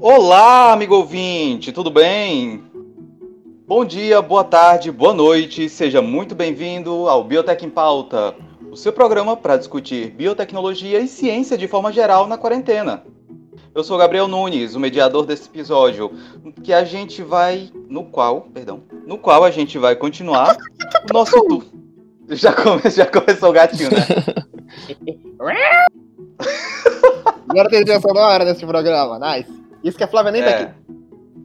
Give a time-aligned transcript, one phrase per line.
[0.00, 2.62] Olá, amigo ouvinte, tudo bem?
[3.66, 8.32] Bom dia, boa tarde, boa noite, seja muito bem-vindo ao Biotech em Pauta,
[8.70, 13.02] o seu programa para discutir biotecnologia e ciência de forma geral na quarentena.
[13.74, 16.12] Eu sou Gabriel Nunes, o mediador desse episódio,
[16.62, 20.56] que a gente vai, no qual, perdão, no qual a gente vai continuar
[21.10, 21.34] o nosso.
[22.30, 24.04] Já, come, já começou o gatinho, né?
[27.48, 29.57] Agora tem trilha sonora nesse programa, nice.
[29.82, 30.62] Isso que a Flávia nem tá É.
[30.62, 30.74] aqui.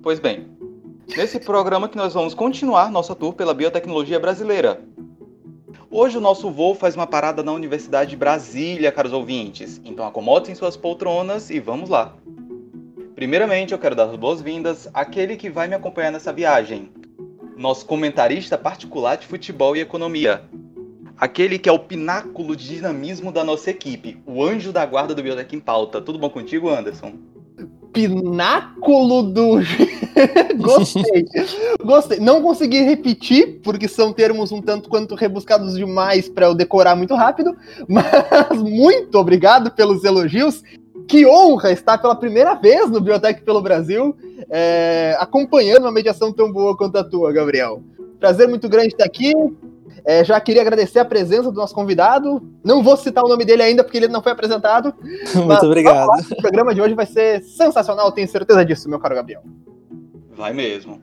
[0.01, 0.47] Pois bem,
[1.15, 4.81] nesse programa que nós vamos continuar nossa tour pela biotecnologia brasileira.
[5.89, 9.79] Hoje o nosso voo faz uma parada na Universidade de Brasília, caros ouvintes.
[9.85, 12.15] Então acomodem suas poltronas e vamos lá.
[13.15, 16.91] Primeiramente, eu quero dar as boas-vindas àquele que vai me acompanhar nessa viagem.
[17.55, 20.43] Nosso comentarista particular de futebol e economia.
[21.15, 25.21] Aquele que é o pináculo de dinamismo da nossa equipe, o anjo da guarda do
[25.21, 26.01] Biotech em Pauta.
[26.01, 27.13] Tudo bom contigo, Anderson?
[27.93, 29.59] Pináculo do.
[30.57, 31.25] Gostei.
[31.83, 32.19] Gostei.
[32.19, 37.13] Não consegui repetir, porque são termos um tanto quanto rebuscados demais para eu decorar muito
[37.13, 37.55] rápido.
[37.87, 40.63] Mas muito obrigado pelos elogios.
[41.07, 44.15] Que honra estar pela primeira vez no Biotech pelo Brasil,
[44.49, 47.83] é, acompanhando uma mediação tão boa quanto a tua, Gabriel.
[48.19, 49.33] Prazer muito grande estar aqui.
[50.05, 52.41] É, já queria agradecer a presença do nosso convidado.
[52.63, 54.93] Não vou citar o nome dele ainda, porque ele não foi apresentado.
[55.33, 56.09] Muito obrigado.
[56.31, 59.43] O programa de hoje vai ser sensacional, tenho certeza disso, meu caro Gabriel.
[60.35, 61.01] Vai mesmo.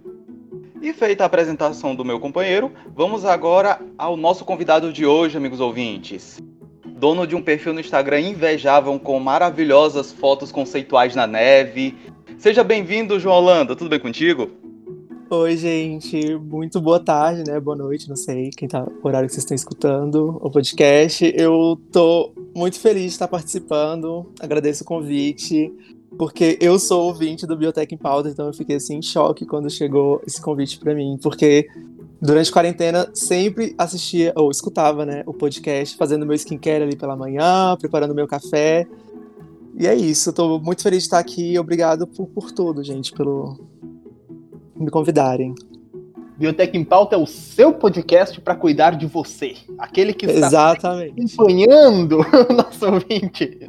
[0.83, 5.61] E feita a apresentação do meu companheiro, vamos agora ao nosso convidado de hoje, amigos
[5.61, 6.39] ouvintes.
[6.87, 11.97] Dono de um perfil no Instagram invejável com maravilhosas fotos conceituais na neve.
[12.39, 13.77] Seja bem-vindo, João Holanda.
[13.77, 14.51] Tudo bem contigo?
[15.33, 16.35] Oi, gente.
[16.39, 17.61] Muito boa tarde, né?
[17.61, 21.33] Boa noite, não sei quem tá o horário que vocês estão escutando o podcast.
[21.37, 24.27] Eu tô muito feliz de estar participando.
[24.41, 25.73] Agradeço o convite,
[26.19, 29.71] porque eu sou ouvinte do Biotech em Pauta, então eu fiquei assim em choque quando
[29.71, 31.69] chegou esse convite para mim, porque
[32.21, 37.15] durante a quarentena sempre assistia ou escutava, né, o podcast, fazendo meu skincare ali pela
[37.15, 38.85] manhã, preparando meu café.
[39.79, 41.57] E é isso, tô muito feliz de estar aqui.
[41.57, 43.71] Obrigado por, por tudo, gente, pelo
[44.83, 45.55] me convidarem.
[46.37, 49.55] Biotech em Pauta é o seu podcast para cuidar de você.
[49.79, 51.35] Aquele que está Exatamente.
[51.35, 53.69] acompanhando o nosso ouvinte.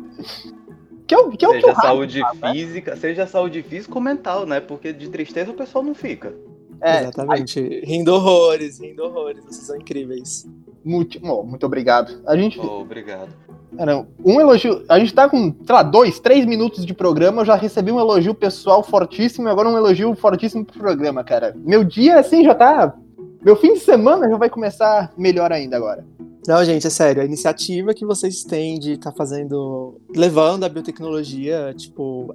[1.06, 4.02] Que é o que, é o que seja raio, saúde física, seja saúde física ou
[4.02, 4.62] mental, né?
[4.62, 6.34] Porque de tristeza o pessoal não fica.
[6.82, 7.82] É, Exatamente.
[7.86, 9.44] Rindo horrores, rindo horrores.
[9.46, 10.48] Vocês são incríveis.
[10.84, 12.22] muito, bom, muito obrigado.
[12.26, 13.30] A gente, Oh, obrigado.
[13.78, 14.84] cara, um elogio.
[14.90, 17.42] A gente tá com, sei lá, dois, três minutos de programa.
[17.42, 21.56] Eu já recebi um elogio pessoal fortíssimo e agora um elogio fortíssimo pro programa, cara.
[21.56, 22.94] Meu dia, assim, já tá.
[23.44, 26.06] Meu fim de semana já vai começar melhor ainda agora.
[26.48, 27.22] Não, gente, é sério.
[27.22, 32.34] A iniciativa que vocês têm de estar fazendo, levando a biotecnologia, tipo.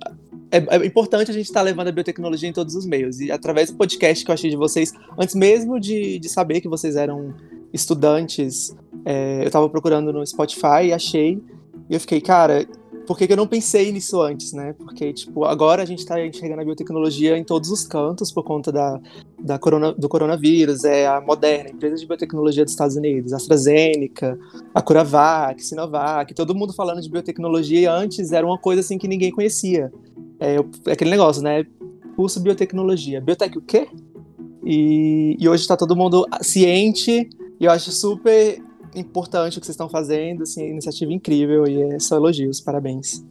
[0.50, 3.20] É, é importante a gente estar levando a biotecnologia em todos os meios.
[3.20, 6.68] E através do podcast que eu achei de vocês, antes mesmo de, de saber que
[6.68, 7.34] vocês eram
[7.72, 11.42] estudantes, é, eu tava procurando no Spotify e achei.
[11.90, 12.64] E eu fiquei, cara,
[13.06, 14.74] por que, que eu não pensei nisso antes, né?
[14.74, 18.72] Porque, tipo, agora a gente tá enxergando a biotecnologia em todos os cantos por conta
[18.72, 19.00] da,
[19.38, 23.36] da corona, do coronavírus, é a Moderna, a empresa de biotecnologia dos Estados Unidos, a
[23.36, 24.38] AstraZeneca,
[24.74, 29.06] a CuraVac, Sinovac, todo mundo falando de biotecnologia e antes era uma coisa assim que
[29.06, 29.92] ninguém conhecia.
[30.40, 30.56] É,
[30.86, 31.64] é aquele negócio, né?
[32.16, 33.20] Curso biotecnologia.
[33.20, 33.88] Biotec o quê?
[34.64, 37.28] E, e hoje está todo mundo ciente
[37.60, 38.60] e eu acho super
[39.00, 43.24] importante o que vocês estão fazendo, assim, iniciativa incrível e é só elogios, parabéns.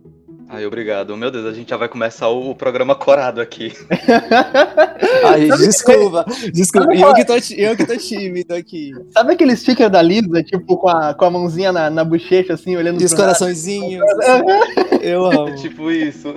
[0.47, 1.17] Ai, obrigado.
[1.17, 3.73] Meu Deus, a gente já vai começar o, programa corado aqui.
[5.25, 6.23] Ai, desculpa,
[6.53, 6.87] desculpa.
[6.87, 8.91] Sabe Eu que, tô, ti- eu que tô tímido aqui.
[9.11, 12.75] Sabe aquele sticker da Lisa, tipo, com a, com a mãozinha na, na bochecha, assim,
[12.75, 14.03] olhando os coraçõezinhos.
[14.19, 15.55] assim, eu amo.
[15.55, 16.33] tipo isso.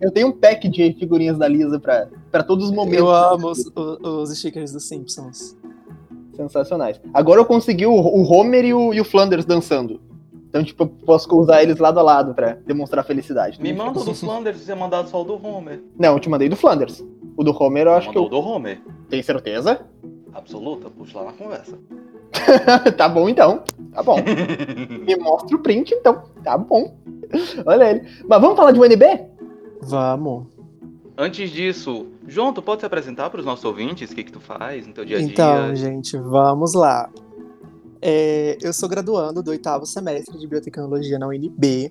[0.00, 2.98] Eu tenho um pack de figurinhas da Lisa pra, pra todos os momentos.
[2.98, 5.56] Eu amo os, os, os stickers dos Simpsons.
[6.38, 7.00] Sensacionais.
[7.12, 10.00] Agora eu consegui o, o Homer e o, e o Flanders dançando.
[10.48, 13.60] Então, tipo, eu posso usar eles lado a lado pra demonstrar felicidade.
[13.60, 15.82] Me manda o do Flanders, você mandado só o do Homer.
[15.98, 17.04] Não, eu te mandei do Flanders.
[17.36, 18.80] O do Homer eu acho que Mandou eu o do Homer.
[19.10, 19.80] tenho certeza.
[20.32, 21.76] Absoluta, puxa lá na conversa.
[22.96, 23.62] tá bom então.
[23.92, 24.16] Tá bom.
[25.04, 26.22] Me mostra o print então.
[26.42, 26.94] Tá bom.
[27.66, 28.08] Olha ele.
[28.26, 29.04] Mas vamos falar de UNB?
[29.82, 30.46] Vamos.
[31.20, 34.08] Antes disso, João, tu pode se apresentar para os nossos ouvintes?
[34.08, 35.28] O que, que tu faz no teu dia a dia?
[35.28, 37.10] Então, gente, vamos lá.
[38.00, 41.90] É, eu sou graduando do oitavo semestre de biotecnologia na UNB.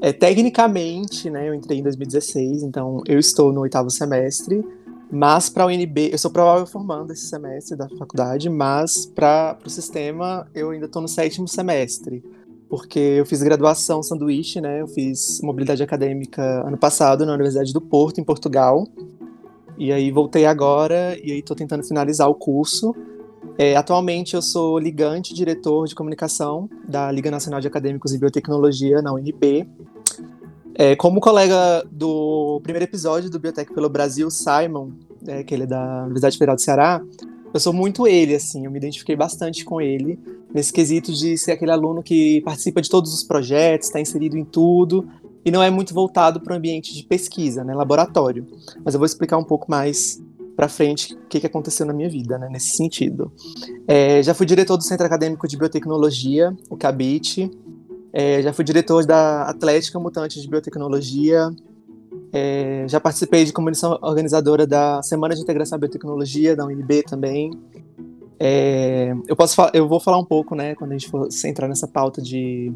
[0.00, 4.64] É, tecnicamente, né, eu entrei em 2016, então eu estou no oitavo semestre.
[5.12, 9.70] Mas para a UNB, eu sou provável formando esse semestre da faculdade, mas para o
[9.70, 12.20] sistema eu ainda estou no sétimo semestre.
[12.70, 14.80] Porque eu fiz graduação sanduíche, né?
[14.80, 18.86] Eu fiz mobilidade acadêmica ano passado na Universidade do Porto, em Portugal.
[19.76, 22.94] E aí voltei agora e aí tô tentando finalizar o curso.
[23.58, 29.02] É, atualmente eu sou ligante diretor de comunicação da Liga Nacional de Acadêmicos em Biotecnologia
[29.02, 29.66] na UNB.
[30.76, 34.92] É, como colega do primeiro episódio do Biotech pelo Brasil, Simon,
[35.26, 37.02] é, que ele é da Universidade Federal do Ceará,
[37.52, 40.18] eu sou muito ele, assim, eu me identifiquei bastante com ele,
[40.54, 44.44] nesse quesito de ser aquele aluno que participa de todos os projetos, está inserido em
[44.44, 45.08] tudo,
[45.44, 48.46] e não é muito voltado para o ambiente de pesquisa, né, laboratório.
[48.84, 50.22] Mas eu vou explicar um pouco mais
[50.54, 53.32] para frente o que, que aconteceu na minha vida, né, nesse sentido.
[53.88, 57.50] É, já fui diretor do Centro Acadêmico de Biotecnologia, o CABIT,
[58.12, 61.50] é, já fui diretor da Atlética Mutante de Biotecnologia,
[62.32, 67.50] é, já participei de comissão organizadora da Semana de Integração à Biotecnologia, da UNB também.
[68.38, 71.88] É, eu, posso eu vou falar um pouco, né, quando a gente for entrar nessa
[71.88, 72.72] pauta de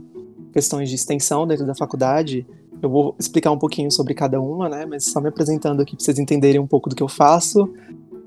[0.53, 2.47] questões de extensão dentro da faculdade,
[2.83, 6.05] eu vou explicar um pouquinho sobre cada uma, né, mas só me apresentando aqui para
[6.05, 7.73] vocês entenderem um pouco do que eu faço.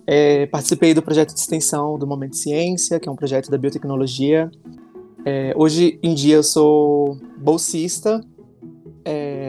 [0.08, 4.50] É, participei do projeto de extensão do Momento Ciência, que é um projeto da biotecnologia.
[5.26, 8.22] É, hoje em dia eu sou bolsista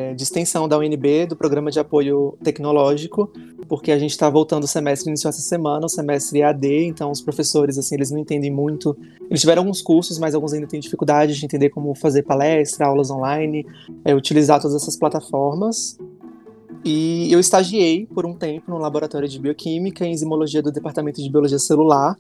[0.09, 3.31] é, de extensão da UNB, do Programa de Apoio Tecnológico,
[3.69, 7.21] porque a gente está voltando o semestre, iniciou essa semana, o semestre EAD, então os
[7.21, 8.97] professores, assim, eles não entendem muito.
[9.29, 13.11] Eles tiveram alguns cursos, mas alguns ainda têm dificuldade de entender como fazer palestra, aulas
[13.11, 13.67] online,
[14.05, 15.99] é, utilizar todas essas plataformas.
[16.85, 21.31] E eu estagiei por um tempo no laboratório de bioquímica e enzimologia do Departamento de
[21.31, 22.17] Biologia Celular.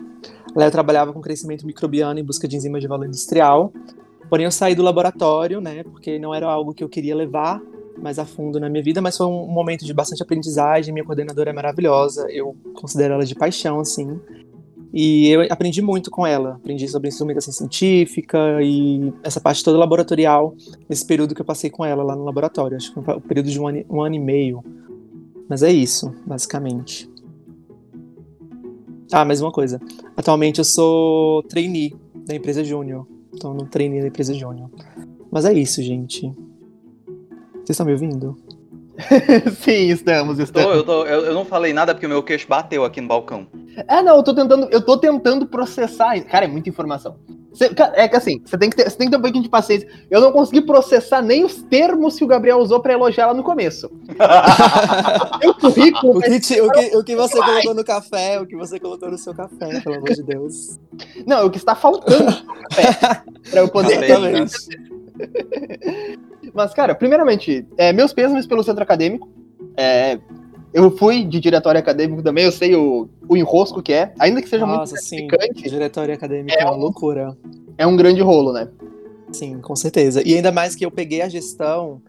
[0.54, 3.72] Lá eu trabalhava com crescimento microbiano em busca de enzimas de valor industrial.
[4.28, 7.62] Porém, eu saí do laboratório, né, porque não era algo que eu queria levar
[8.00, 10.92] mais a fundo na minha vida, mas foi um momento de bastante aprendizagem.
[10.92, 14.18] Minha coordenadora é maravilhosa, eu considero ela de paixão, assim.
[14.92, 16.54] E eu aprendi muito com ela.
[16.54, 20.54] Aprendi sobre instrumentação científica e essa parte toda laboratorial
[20.88, 22.76] nesse período que eu passei com ela lá no laboratório.
[22.76, 24.64] Acho que foi um período de um ano, um ano e meio.
[25.48, 27.10] Mas é isso, basicamente.
[29.12, 29.80] Ah, mais uma coisa.
[30.16, 31.94] Atualmente eu sou trainee
[32.26, 33.06] da empresa Júnior.
[33.34, 34.70] Então não treinei na empresa Júnior.
[35.30, 36.32] Mas é isso, gente.
[37.68, 38.34] Vocês estão me ouvindo?
[39.60, 40.70] Sim, estamos, estamos.
[40.70, 43.06] Tô, eu, tô, eu, eu, não falei nada porque o meu queixo bateu aqui no
[43.06, 43.46] balcão.
[43.86, 46.18] É, não, eu tô tentando, eu tô tentando processar.
[46.22, 47.16] Cara, é muita informação.
[47.52, 49.86] Cê, é que assim, você tem que, ter, tem que ter um pouquinho de paciência.
[50.10, 53.42] Eu não consegui processar nem os termos que o Gabriel usou pra elogiar ela no
[53.42, 53.90] começo.
[55.42, 56.20] Meu currículo.
[56.20, 59.10] O que, te, o, que, o que você colocou no café, o que você colocou
[59.10, 60.78] no seu café, pelo amor de Deus.
[61.26, 63.22] Não, o que está faltando no café.
[63.50, 64.08] pra eu poder.
[66.54, 69.28] Mas, cara, primeiramente, é, meus pêsames pelo centro acadêmico.
[69.76, 70.18] É,
[70.72, 74.48] eu fui de diretório acadêmico também, eu sei o, o enrosco que é, ainda que
[74.48, 75.26] seja Nossa, muito sim,
[75.68, 77.36] diretório acadêmico é, é uma loucura.
[77.76, 78.68] É um grande rolo, né?
[79.32, 80.22] Sim, com certeza.
[80.26, 82.02] E ainda mais que eu peguei a gestão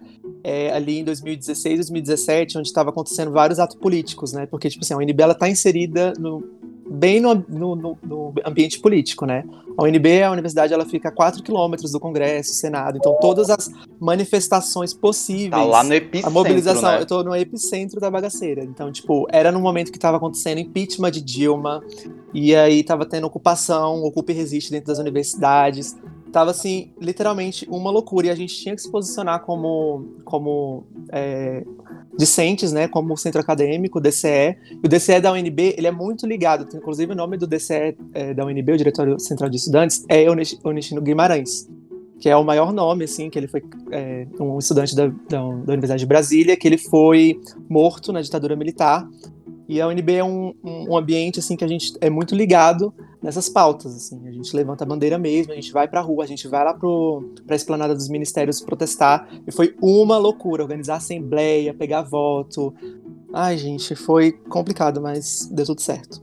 [0.44, 4.46] é, ali em 2016, 2017, onde estava acontecendo vários atos políticos, né?
[4.46, 6.44] Porque, tipo assim, a UNB ela tá inserida no,
[6.90, 9.44] bem no, no, no, ambiente político, né?
[9.78, 13.72] A UNB, a universidade, ela fica a 4 quilômetros do Congresso, Senado, então todas as
[14.00, 15.52] manifestações possíveis.
[15.52, 17.02] Tá lá no epicentro, A mobilização, né?
[17.02, 18.64] eu tô no epicentro da bagaceira.
[18.64, 21.84] Então, tipo, era no momento que estava acontecendo impeachment de Dilma,
[22.34, 25.96] e aí tava tendo ocupação, ocupa e resiste dentro das universidades.
[26.32, 31.66] Tava, assim, literalmente uma loucura, e a gente tinha que se posicionar como, como é,
[32.18, 34.58] discentes, né, como centro acadêmico, DCE.
[34.72, 34.86] E.
[34.86, 38.46] O DCE da UNB, ele é muito ligado, inclusive o nome do DCE é, da
[38.46, 40.26] UNB, o Diretório Central de Estudantes, é
[40.64, 41.68] Onestino Guimarães,
[42.20, 45.74] que é o maior nome, assim, que ele foi é, um estudante da, da, da
[45.74, 49.08] Universidade de Brasília, que ele foi morto na ditadura militar,
[49.70, 53.48] e a UNB é um, um, ambiente assim que a gente é muito ligado nessas
[53.48, 53.96] pautas.
[53.96, 54.28] Assim.
[54.28, 56.74] A gente levanta a bandeira mesmo, a gente vai pra rua, a gente vai lá
[56.74, 59.30] para a esplanada dos ministérios protestar.
[59.46, 62.74] E foi uma loucura organizar assembleia, pegar voto.
[63.32, 66.20] Ai, gente, foi complicado, mas deu tudo certo.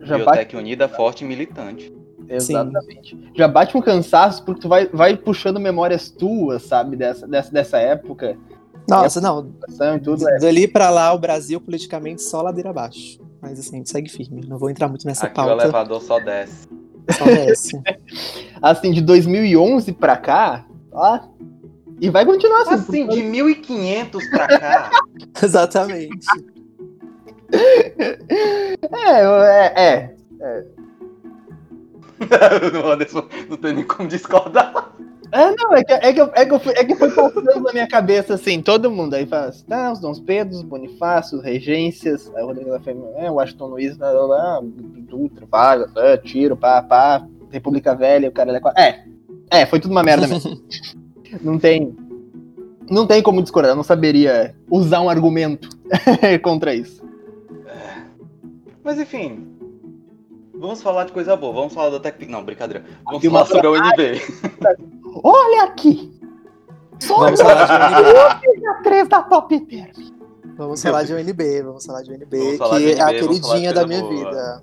[0.00, 0.56] Já Biotec bate...
[0.56, 1.92] Unida, forte e militante.
[2.26, 3.10] Exatamente.
[3.10, 3.28] Sim.
[3.36, 7.78] Já bate um cansaço porque tu vai, vai puxando memórias tuas, sabe, dessa, dessa, dessa
[7.78, 8.38] época.
[8.88, 9.52] Nossa, não.
[10.02, 10.38] Tudo é.
[10.38, 13.20] Dali pra lá, o Brasil politicamente só ladeira abaixo.
[13.40, 14.44] Mas assim, segue firme.
[14.46, 15.56] Não vou entrar muito nessa Aqui pauta.
[15.56, 16.68] o elevador só desce.
[17.10, 17.80] Só desce.
[18.62, 21.20] assim, de 2011 pra cá, ó.
[22.00, 22.74] E vai continuar assim.
[22.74, 24.90] Assim, de 1500 pra cá.
[25.42, 26.26] Exatamente.
[27.52, 30.14] é, é, é.
[30.40, 30.64] é.
[32.72, 32.96] não,
[33.50, 34.92] não tem nem como discordar.
[35.32, 38.34] É, não, é que, é que, é que, é que foi passando na minha cabeça,
[38.34, 39.14] assim, todo mundo.
[39.14, 43.30] Aí fala assim, tá, os Dons Pedros, Bonifácios, Regências, aí o Rodrigo da Fêmea, é,
[43.30, 48.88] Washington Luiz, lá, lá, Dutra, Vargas, é, Tiro, pá, pá, República Velha, o cara é.
[48.88, 49.04] É,
[49.62, 50.60] É, foi tudo uma merda mesmo.
[51.40, 51.96] não tem.
[52.90, 55.70] Não tem como discordar, eu não saberia usar um argumento
[56.42, 57.02] contra isso.
[58.84, 59.48] Mas enfim.
[60.54, 62.84] Vamos falar de coisa boa, vamos falar da Tech Não, brincadeira.
[63.04, 64.20] Vamos falar sobre a UNB.
[65.22, 66.12] Olha aqui!
[67.00, 68.66] Só Vamos falar de UNB.
[68.66, 70.12] a 3 da Top Term.
[70.56, 73.38] Vamos falar de UNB, vamos falar de UNB, Vamos que de é a UNB, vamos
[73.40, 74.14] falar queridinha da minha boa.
[74.14, 74.62] vida.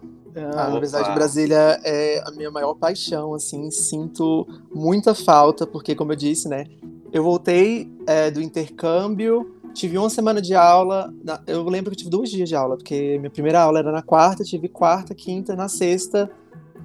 [0.56, 1.14] A Ah, Universidade Opa.
[1.14, 6.48] de Brasília é a minha maior paixão, assim, sinto muita falta, porque, como eu disse,
[6.48, 6.66] né,
[7.12, 11.98] eu voltei é, do intercâmbio, tive uma semana de aula, na- eu lembro que eu
[11.98, 15.56] tive dois dias de aula, porque minha primeira aula era na quarta, tive quarta, quinta,
[15.56, 16.30] na sexta,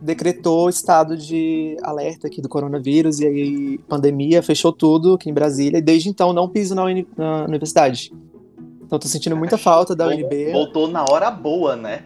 [0.01, 5.79] decretou estado de alerta aqui do coronavírus, e aí pandemia, fechou tudo aqui em Brasília,
[5.79, 8.13] e desde então não piso na, uni- na universidade.
[8.85, 10.53] Então tô sentindo muita falta da UNB.
[10.53, 12.05] Voltou na hora boa, né?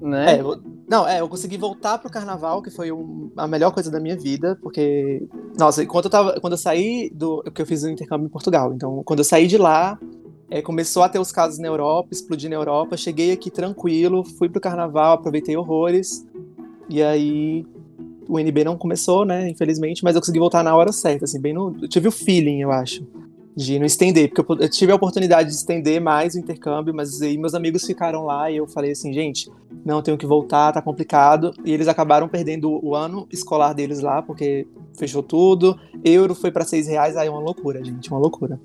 [0.00, 0.36] né?
[0.36, 3.90] É, eu- não, é, eu consegui voltar pro carnaval, que foi um- a melhor coisa
[3.90, 5.26] da minha vida, porque,
[5.58, 7.42] nossa, quando eu, tava, quando eu saí do.
[7.54, 9.98] que eu fiz o intercâmbio em Portugal, então, quando eu saí de lá,
[10.50, 14.48] é, começou a ter os casos na Europa, explodir na Europa, cheguei aqui tranquilo, fui
[14.50, 16.26] pro carnaval, aproveitei horrores,
[16.92, 17.66] e aí
[18.28, 21.52] o NB não começou, né, infelizmente, mas eu consegui voltar na hora certa, assim, bem
[21.52, 21.74] no.
[21.80, 23.06] Eu tive o feeling, eu acho.
[23.54, 27.36] De não estender, porque eu, tive a oportunidade de estender mais o intercâmbio, mas aí
[27.36, 29.50] meus amigos ficaram lá e eu falei assim, gente,
[29.84, 31.52] não, tenho que voltar, tá complicado.
[31.62, 35.78] E eles acabaram perdendo o ano escolar deles lá, porque fechou tudo.
[36.02, 38.58] Euro foi pra seis reais, aí é uma loucura, gente, uma loucura.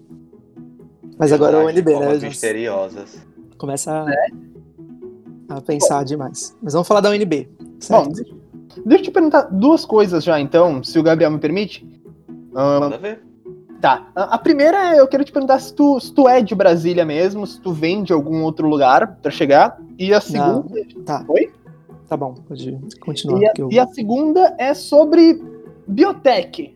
[1.18, 2.18] Mas agora é o UNB, né?
[2.22, 3.18] misteriosas.
[3.58, 4.06] começa
[5.50, 6.56] a, a pensar demais.
[6.62, 7.50] Mas vamos falar da UNB.
[7.90, 8.14] Bom, certo?
[8.14, 8.36] deixa,
[8.86, 11.86] deixa eu te perguntar duas coisas já, então, se o Gabriel me permite.
[12.56, 13.24] Ah, Manda ver.
[13.82, 14.08] tá.
[14.16, 17.06] A a primeira é, eu quero te perguntar se tu, se tu é de Brasília
[17.06, 19.80] mesmo, se tu vem de algum outro lugar pra chegar.
[19.98, 20.64] E a segunda.
[21.06, 21.24] tá.
[21.28, 21.52] Oi?
[22.10, 23.42] Tá bom, pode continuar.
[23.42, 25.42] E a, que eu- e a segunda é sobre
[25.88, 26.76] biotech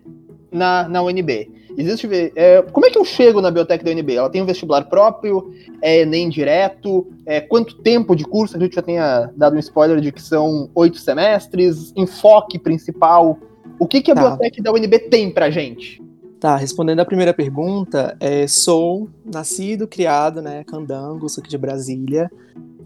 [0.52, 1.52] na, na UNB.
[1.78, 2.08] Existe.
[2.36, 4.16] é, como é que eu chego na biotech da UNB?
[4.16, 5.52] Ela tem um vestibular próprio?
[5.82, 7.08] É Enem direto?
[7.26, 8.58] É, quanto tempo de curso?
[8.58, 11.94] A gente já tinha dado um spoiler de que são oito semestres.
[11.96, 13.38] Enfoque principal.
[13.80, 14.30] O que, que a Tá.
[14.30, 16.02] biotech da UNB tem pra gente?
[16.40, 22.32] Tá, respondendo a primeira pergunta, é, sou nascido, criado, né, candango, sou aqui de Brasília.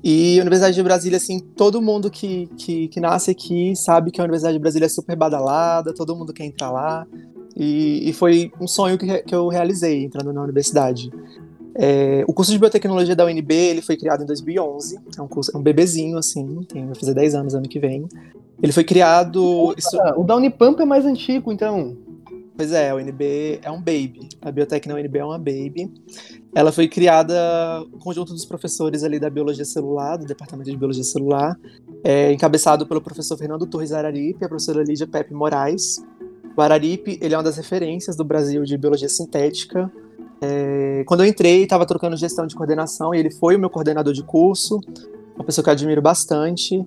[0.03, 4.19] E a Universidade de Brasília, assim, todo mundo que, que, que nasce aqui sabe que
[4.19, 7.07] a Universidade de Brasília é super badalada, todo mundo quer entrar lá.
[7.55, 11.09] E, e foi um sonho que, que eu realizei entrando na universidade.
[11.77, 15.51] É, o curso de biotecnologia da UNB ele foi criado em 2011, é um curso,
[15.53, 18.07] é um bebezinho, assim, tem, vai fazer 10 anos ano que vem.
[18.63, 19.73] Ele foi criado.
[19.77, 21.97] isso- Ah, o da Unipamp é mais antigo, então.
[22.57, 24.29] Pois é, a UNB é um baby.
[24.41, 25.91] A biotec na UNB é uma baby.
[26.55, 27.35] Ela foi criada
[27.93, 31.59] um conjunto dos professores ali da biologia celular, do departamento de biologia celular,
[32.01, 36.01] é, encabeçado pelo professor Fernando Torres Araripe e a professora Lídia Pepe Moraes.
[36.55, 39.91] O Araripe, ele é uma das referências do Brasil de biologia sintética.
[40.41, 44.13] É, quando eu entrei, estava trocando gestão de coordenação e ele foi o meu coordenador
[44.13, 44.79] de curso,
[45.35, 46.85] uma pessoa que eu admiro bastante.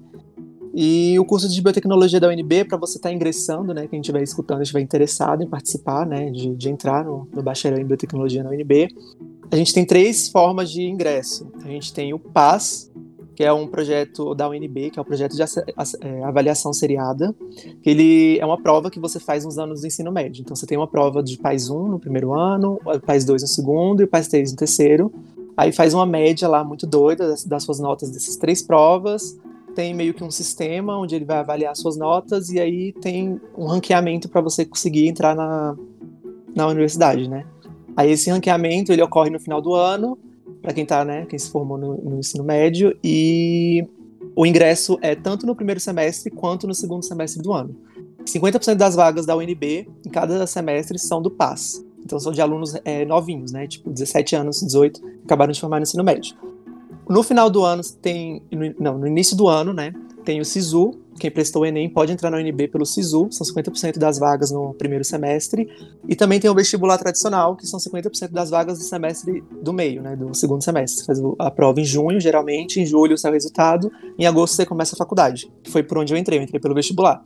[0.74, 4.62] E o curso de biotecnologia da UNB, para você estar ingressando, né, quem estiver escutando,
[4.62, 8.88] estiver interessado em participar, né, de, de entrar no, no bacharel em biotecnologia na UNB,
[9.50, 11.50] a gente tem três formas de ingresso.
[11.64, 12.90] A gente tem o PAS,
[13.38, 17.32] que é um projeto da UNB, que é o projeto de é, avaliação seriada.
[17.80, 20.42] que Ele é uma prova que você faz nos anos do ensino médio.
[20.42, 23.46] Então você tem uma prova de PAS 1 no primeiro ano, o PAS 2 no
[23.46, 25.12] segundo e o PAS 3 no terceiro.
[25.56, 29.38] Aí faz uma média lá muito doida das, das suas notas dessas três provas.
[29.72, 33.66] Tem meio que um sistema onde ele vai avaliar suas notas e aí tem um
[33.66, 35.76] ranqueamento para você conseguir entrar na,
[36.56, 37.46] na universidade, né?
[37.96, 40.18] Aí esse ranqueamento ele ocorre no final do ano,
[40.62, 43.86] para quem tá, né, quem se formou no, no ensino médio, e
[44.34, 47.74] o ingresso é tanto no primeiro semestre quanto no segundo semestre do ano.
[48.24, 51.84] 50% das vagas da UNB em cada semestre são do PAS.
[52.04, 53.66] Então são de alunos é, novinhos, né?
[53.66, 56.34] Tipo, 17 anos, 18, acabaram de formar no ensino médio.
[57.08, 58.42] No final do ano tem.
[58.52, 59.92] no- Não, no início do ano, né?
[60.28, 60.90] Tem o SISU.
[61.18, 64.74] Quem prestou o Enem pode entrar na UNB pelo SISU, são 50% das vagas no
[64.74, 65.66] primeiro semestre.
[66.06, 70.02] E também tem o vestibular tradicional, que são 50% das vagas do semestre do meio,
[70.02, 70.14] né?
[70.14, 71.06] Do segundo semestre.
[71.06, 74.94] Faz a prova em junho, geralmente, em julho sai o resultado, em agosto você começa
[74.94, 77.22] a faculdade, que foi por onde eu entrei, eu entrei pelo vestibular.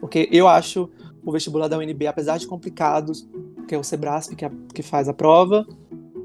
[0.00, 0.88] Porque eu acho
[1.26, 3.12] o vestibular da UNB, apesar de complicado,
[3.68, 5.66] que é o Sebrasp que, é- que faz a prova,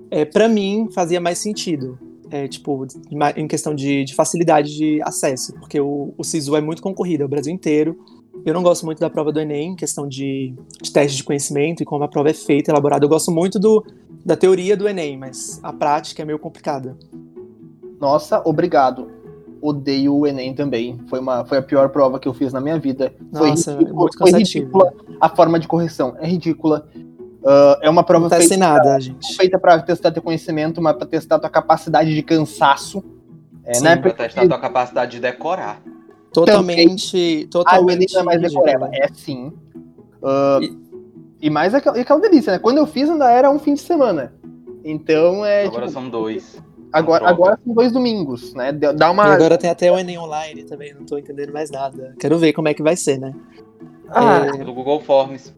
[0.09, 1.99] é, para mim fazia mais sentido.
[2.31, 2.87] É, tipo,
[3.35, 7.25] em questão de, de facilidade de acesso, porque o, o SISU é muito concorrido, é
[7.25, 7.99] o Brasil inteiro.
[8.45, 11.83] Eu não gosto muito da prova do Enem, em questão de, de teste de conhecimento
[11.83, 13.03] e como a prova é feita, elaborada.
[13.03, 13.85] Eu gosto muito do,
[14.25, 16.97] da teoria do Enem, mas a prática é meio complicada.
[17.99, 19.11] Nossa, obrigado.
[19.61, 20.97] odeio o Enem também.
[21.07, 23.13] Foi, uma, foi a pior prova que eu fiz na minha vida.
[23.31, 26.15] Nossa, foi, é muito foi ridícula a forma de correção.
[26.19, 26.87] É ridícula.
[27.45, 29.35] Ah, é uma prova Não tá feita, sem nada, gente.
[29.35, 33.03] feita para testar teu conhecimento, mas para testar tua capacidade de cansaço.
[33.63, 33.95] É, Sim, né?
[33.95, 35.81] Pra Porque- testar a tua capacidade de decorar.
[36.33, 37.49] Totalmente.
[37.65, 38.13] Ah, o Enem Totalmente.
[38.13, 38.89] não é mais decoreba.
[38.93, 39.51] É sim.
[40.23, 40.77] Ah, E-
[41.41, 42.59] e mais aquela, e aquela delícia, né?
[42.59, 44.33] Quando eu fiz ainda era um fim de semana.
[44.83, 45.65] Então é.
[45.65, 46.61] Agora tipo, são dois.
[46.93, 48.71] agora, agora são dois domingos, né?
[48.71, 49.23] Dá dá E uma.
[49.25, 52.15] agora tem até o Enem Online também, não tô entendendo mais nada.
[52.19, 53.33] Quero ver como é que vai ser, né?
[54.09, 55.53] Ah, É, Do Google Forms.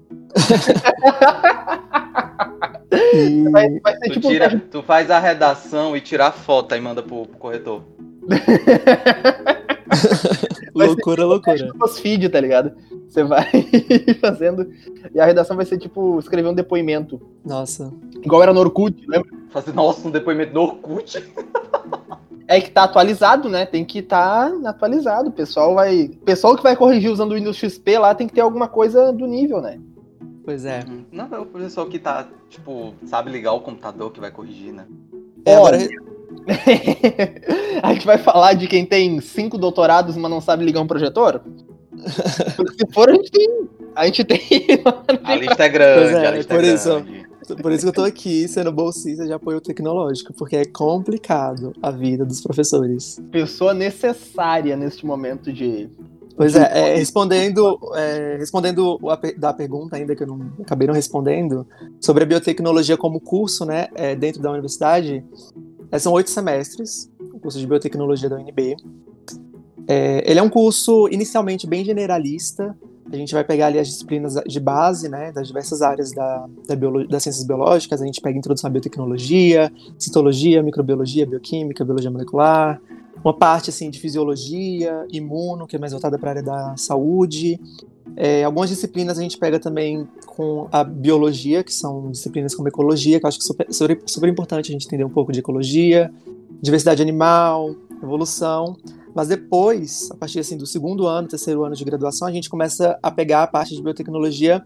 [2.91, 4.27] E- vai, vai Tu, tipo.
[4.27, 7.81] um tira, tu faz a redação e tira a foto e manda pro, pro corretor.
[8.27, 11.69] vai ser loucura, loucura.
[11.75, 12.71] BuzzFeed, tá ligado?
[13.07, 13.45] Você vai
[14.21, 14.69] fazendo.
[15.13, 17.21] E a redação vai ser tipo escrever um depoimento.
[17.45, 17.91] Nossa.
[18.23, 19.29] Igual era no Orkut, lembra?
[19.49, 21.23] Fazer, nossa, um depoimento no Orkut.
[22.45, 23.65] É que tá atualizado, né?
[23.65, 25.29] Tem que estar atualizado.
[25.29, 26.03] O pessoal vai.
[26.07, 29.13] O pessoal que vai corrigir usando o Windows XP lá tem que ter alguma coisa
[29.13, 29.79] do nível, né?
[30.43, 30.83] Pois é.
[31.11, 34.85] Não, é o professor que tá, tipo, sabe ligar o computador que vai corrigir, né?
[35.45, 35.77] É, agora,
[37.81, 41.41] a gente vai falar de quem tem cinco doutorados, mas não sabe ligar um projetor?
[42.55, 43.67] Porque se for, a gente tem.
[43.95, 44.41] A gente tem.
[45.23, 46.89] A lista é grande, Pois é, a lista por é isso.
[46.89, 47.25] grande.
[47.61, 51.91] por isso que eu tô aqui sendo bolsista de apoio tecnológico, porque é complicado a
[51.91, 53.21] vida dos professores.
[53.31, 55.89] pessoa necessária neste momento de.
[56.35, 60.93] Pois é, é, respondendo, é, respondendo a da pergunta ainda que eu não acabei não
[60.93, 61.65] respondendo,
[62.01, 65.23] sobre a biotecnologia como curso, né, é, dentro da universidade,
[65.91, 68.75] é, são oito semestres, o curso de biotecnologia da UNB.
[69.87, 72.75] É, ele é um curso inicialmente bem generalista,
[73.11, 76.75] a gente vai pegar ali as disciplinas de base, né, das diversas áreas da, da
[77.09, 82.81] das ciências biológicas, a gente pega introdução à biotecnologia, citologia, microbiologia, bioquímica, biologia molecular,
[83.23, 87.59] uma parte assim de fisiologia, imuno, que é mais voltada para a área da saúde.
[88.15, 93.19] É, algumas disciplinas a gente pega também com a biologia, que são disciplinas como ecologia,
[93.19, 95.39] que eu acho que é super, super, super importante a gente entender um pouco de
[95.39, 96.11] ecologia,
[96.63, 98.77] diversidade animal, evolução.
[99.13, 102.97] Mas depois, a partir assim, do segundo ano, terceiro ano de graduação, a gente começa
[103.03, 104.65] a pegar a parte de biotecnologia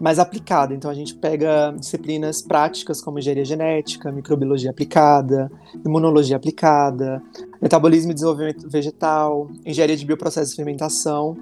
[0.00, 0.72] mais aplicada.
[0.74, 5.50] Então a gente pega disciplinas práticas como engenharia genética, microbiologia aplicada,
[5.84, 7.20] imunologia aplicada,
[7.60, 11.36] metabolismo e desenvolvimento vegetal, engenharia de bioprocessos e fermentação.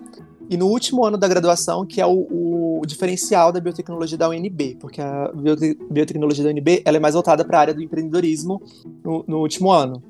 [0.49, 4.77] E no último ano da graduação, que é o, o diferencial da biotecnologia da UNB,
[4.81, 8.61] porque a biote- biotecnologia da UNB ela é mais voltada para a área do empreendedorismo
[9.05, 10.03] no, no último ano.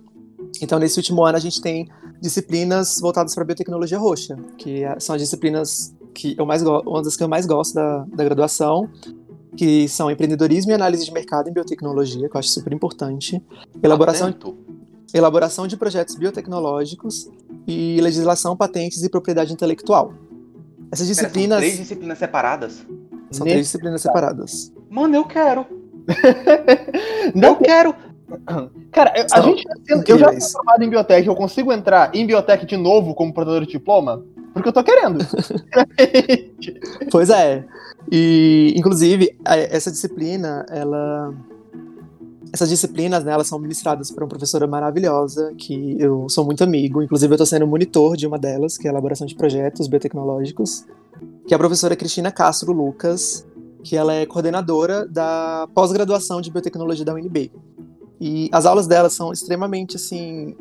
[0.61, 1.89] Então, nesse último ano, a gente tem
[2.21, 7.03] disciplinas voltadas para a biotecnologia roxa, que é- são as disciplinas que eu mais uma
[7.03, 8.89] das que eu mais gosto da, da graduação,
[9.57, 13.43] que são empreendedorismo e análise de mercado em biotecnologia, que eu acho super importante,
[13.83, 14.57] elaboração, Atento.
[15.13, 17.29] elaboração de projetos biotecnológicos
[17.67, 20.13] e legislação, patentes e propriedade intelectual.
[20.93, 22.73] Essas Pera, são disciplinas três disciplinas separadas?
[22.77, 22.87] são
[23.31, 24.73] Nesse- três disciplinas separadas.
[24.91, 25.67] Mano, eu quero.
[27.35, 27.95] Não, Eu quero.
[28.91, 29.65] cara, eu- a gente.
[30.09, 33.63] Eu já sou formado em biotech, eu consigo entrar em biotech de novo como portador
[33.65, 34.23] de diploma?
[34.53, 35.19] Porque eu tô querendo.
[37.11, 37.65] Pois é.
[38.11, 41.33] E, inclusive, essa disciplina, ela.
[42.53, 47.03] Essas disciplinas, né, elas são ministradas por uma professora maravilhosa, que eu sou muito amigo.
[47.03, 50.85] Inclusive, eu estou sendo monitor de uma delas, que é a elaboração de projetos biotecnológicos,
[51.47, 53.47] que é a professora Cristina Castro Lucas,
[53.83, 57.51] que ela é coordenadora da pós-graduação de biotecnologia da UNB.
[58.21, 60.55] E as aulas dela são extremamente, assim,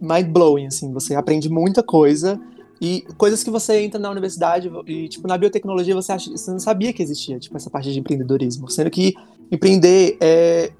[0.00, 0.92] mind-blowing, assim.
[0.92, 2.38] Você aprende muita coisa
[2.80, 6.58] e coisas que você entra na universidade e, tipo, na biotecnologia você, acha, você não
[6.58, 8.70] sabia que existia, tipo, essa parte de empreendedorismo.
[8.70, 9.14] Sendo que
[9.50, 10.70] empreender é,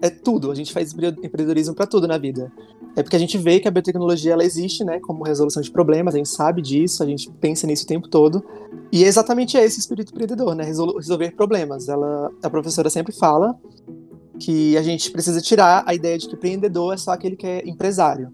[0.00, 0.50] é tudo.
[0.50, 2.52] A gente faz empre- empreendedorismo para tudo na vida.
[2.96, 6.14] É porque a gente vê que a biotecnologia, ela existe, né, como resolução de problemas,
[6.14, 8.44] a gente sabe disso, a gente pensa nisso o tempo todo.
[8.92, 11.88] E é exatamente esse espírito empreendedor, né, resolu- resolver problemas.
[11.88, 13.58] Ela, a professora sempre fala
[14.38, 17.68] que a gente precisa tirar a ideia de que empreendedor é só aquele que é
[17.68, 18.32] empresário.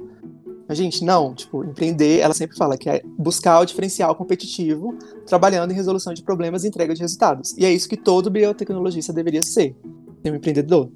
[0.69, 4.95] Mas, gente, não, tipo, empreender, ela sempre fala que é buscar o diferencial competitivo,
[5.27, 7.57] trabalhando em resolução de problemas e entrega de resultados.
[7.59, 9.75] E é isso que todo biotecnologista deveria ser,
[10.23, 10.89] ser um empreendedor.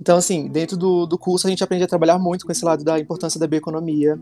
[0.00, 2.84] Então, assim, dentro do, do curso a gente aprende a trabalhar muito com esse lado
[2.84, 4.18] da importância da bioeconomia.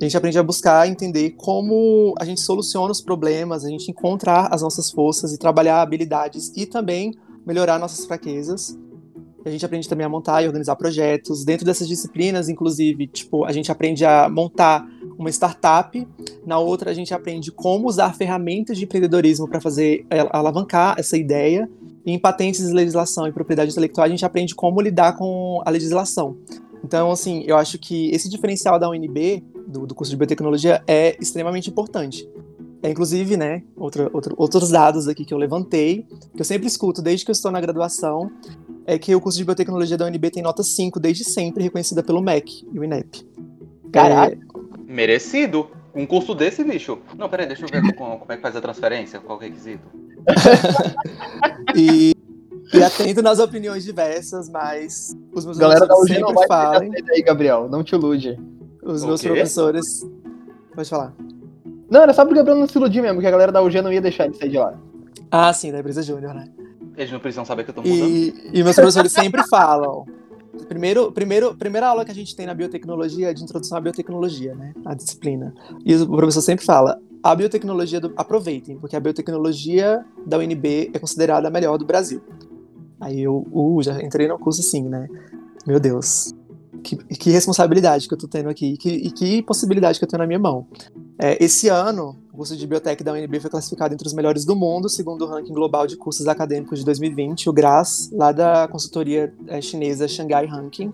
[0.00, 4.48] A gente aprende a buscar entender como a gente soluciona os problemas, a gente encontrar
[4.52, 7.12] as nossas forças e trabalhar habilidades e também
[7.46, 8.76] melhorar nossas fraquezas.
[9.44, 11.44] A gente aprende também a montar e organizar projetos.
[11.44, 14.86] Dentro dessas disciplinas, inclusive, tipo, a gente aprende a montar
[15.18, 16.06] uma startup.
[16.44, 21.16] Na outra, a gente aprende como usar ferramentas de empreendedorismo para fazer eh, alavancar essa
[21.16, 21.68] ideia.
[22.04, 26.36] Em patentes, legislação e propriedade intelectual, a gente aprende como lidar com a legislação.
[26.84, 31.16] Então, assim, eu acho que esse diferencial da UNB, do, do curso de biotecnologia, é
[31.20, 32.28] extremamente importante.
[32.82, 37.02] É, inclusive, né, outra, outra, outros dados aqui que eu levantei, que eu sempre escuto
[37.02, 38.30] desde que eu estou na graduação,
[38.86, 42.22] é que o curso de biotecnologia da UNB tem nota 5 desde sempre, reconhecida pelo
[42.22, 43.26] MEC e o INEP.
[43.92, 44.40] Caralho.
[44.88, 45.70] É, Merecido.
[45.94, 46.98] Um curso desse, bicho.
[47.18, 49.88] Não, peraí, deixa eu ver como, como é que faz a transferência, qual o requisito.
[51.74, 52.12] E,
[52.72, 56.48] e atento nas opiniões diversas, mas os meus Galera da professores UG não sempre vai
[56.48, 57.68] falam, aí, Gabriel.
[57.68, 58.38] Não te ilude.
[58.82, 59.28] os O meus quê?
[59.28, 59.86] professores...
[60.74, 61.14] Pode falar.
[61.90, 63.92] Não, era só pro Gabriel não se iludir mesmo, que a galera da UG não
[63.92, 64.78] ia deixar ele sair de lá.
[65.30, 66.48] Ah, sim, da Brisa Júnior, né?
[66.96, 68.08] Eles não precisam saber que eu tô mudando.
[68.08, 70.04] E, e meus professores sempre falam.
[70.68, 74.54] Primeiro, primeiro, primeira aula que a gente tem na biotecnologia é de introdução à biotecnologia,
[74.54, 74.72] né?
[74.84, 75.54] A disciplina.
[75.84, 80.98] E o professor sempre fala: a biotecnologia, do, aproveitem, porque a biotecnologia da UNB é
[80.98, 82.20] considerada a melhor do Brasil.
[83.00, 85.08] Aí eu uh, já entrei no curso assim, né?
[85.66, 86.34] Meu Deus.
[86.82, 90.08] Que, que responsabilidade que eu tô tendo aqui e que, e que possibilidade que eu
[90.08, 90.66] tenho na minha mão.
[91.18, 94.56] É, esse ano, o curso de biotech da UNB foi classificado entre os melhores do
[94.56, 99.34] mundo, segundo o ranking global de cursos acadêmicos de 2020, o GRAS, lá da consultoria
[99.46, 100.90] é, chinesa Shanghai Ranking.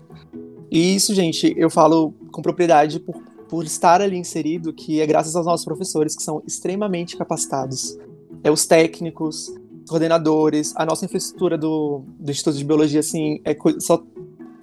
[0.69, 3.15] E isso, gente, eu falo com propriedade por,
[3.49, 7.97] por estar ali inserido, que é graças aos nossos professores, que são extremamente capacitados.
[8.43, 9.49] É os técnicos,
[9.83, 14.03] os coordenadores, a nossa infraestrutura do, do Instituto de Biologia, assim, é, só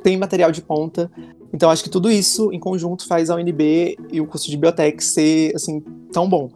[0.02, 1.10] tem material de ponta.
[1.52, 5.02] Então, acho que tudo isso, em conjunto, faz a UNB e o curso de biotech
[5.02, 5.80] ser, assim,
[6.12, 6.50] tão bom.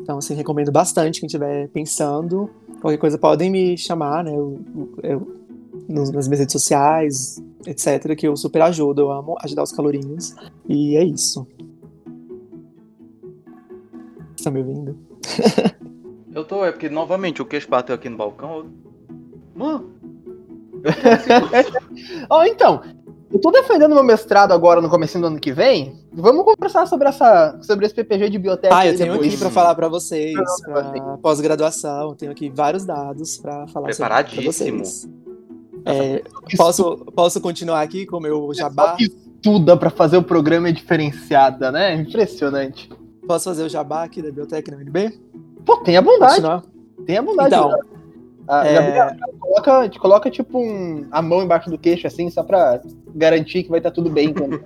[0.00, 2.50] Então, assim, recomendo bastante quem estiver pensando.
[2.80, 4.34] Qualquer coisa podem me chamar, né?
[4.34, 4.58] Eu,
[5.02, 5.38] eu-
[5.88, 9.02] nas minhas redes sociais, etc., que eu super ajudo.
[9.02, 10.34] Eu amo ajudar os calorinhos.
[10.68, 11.46] E é isso.
[14.48, 14.98] Estão me ouvindo?
[16.34, 18.58] Eu tô, é porque novamente o queixo bateu aqui no balcão.
[18.58, 18.66] eu-
[19.54, 19.90] Mano.
[21.52, 21.72] Assim,
[22.30, 22.80] Ó, então,
[23.32, 25.98] eu tô defendendo meu mestrado agora no começo do ano que vem.
[26.12, 29.32] Vamos conversar sobre, essa, sobre esse PPG de biotech Ah, eu tenho depois.
[29.32, 30.34] aqui pra falar pra vocês,
[31.20, 32.14] pós-graduação.
[32.14, 35.08] Tenho aqui vários dados pra falar sobre vocês.
[35.84, 36.22] É,
[36.56, 38.96] posso, posso continuar aqui com o meu jabá?
[39.00, 41.94] Estuda pra fazer o programa é diferenciada, né?
[41.94, 42.88] Impressionante.
[43.28, 45.20] Posso fazer o jabá aqui da Biotech na UNB?
[45.66, 46.62] Pô, tenha bondade, Continuar?
[47.06, 47.54] tenha bondade.
[47.54, 47.78] Então,
[48.48, 52.42] Ah, é- Gabriel, coloca, te coloca tipo um, a mão embaixo do queixo, assim, só
[52.42, 52.80] pra
[53.14, 54.32] garantir que vai estar tudo bem.
[54.32, 54.58] Quando...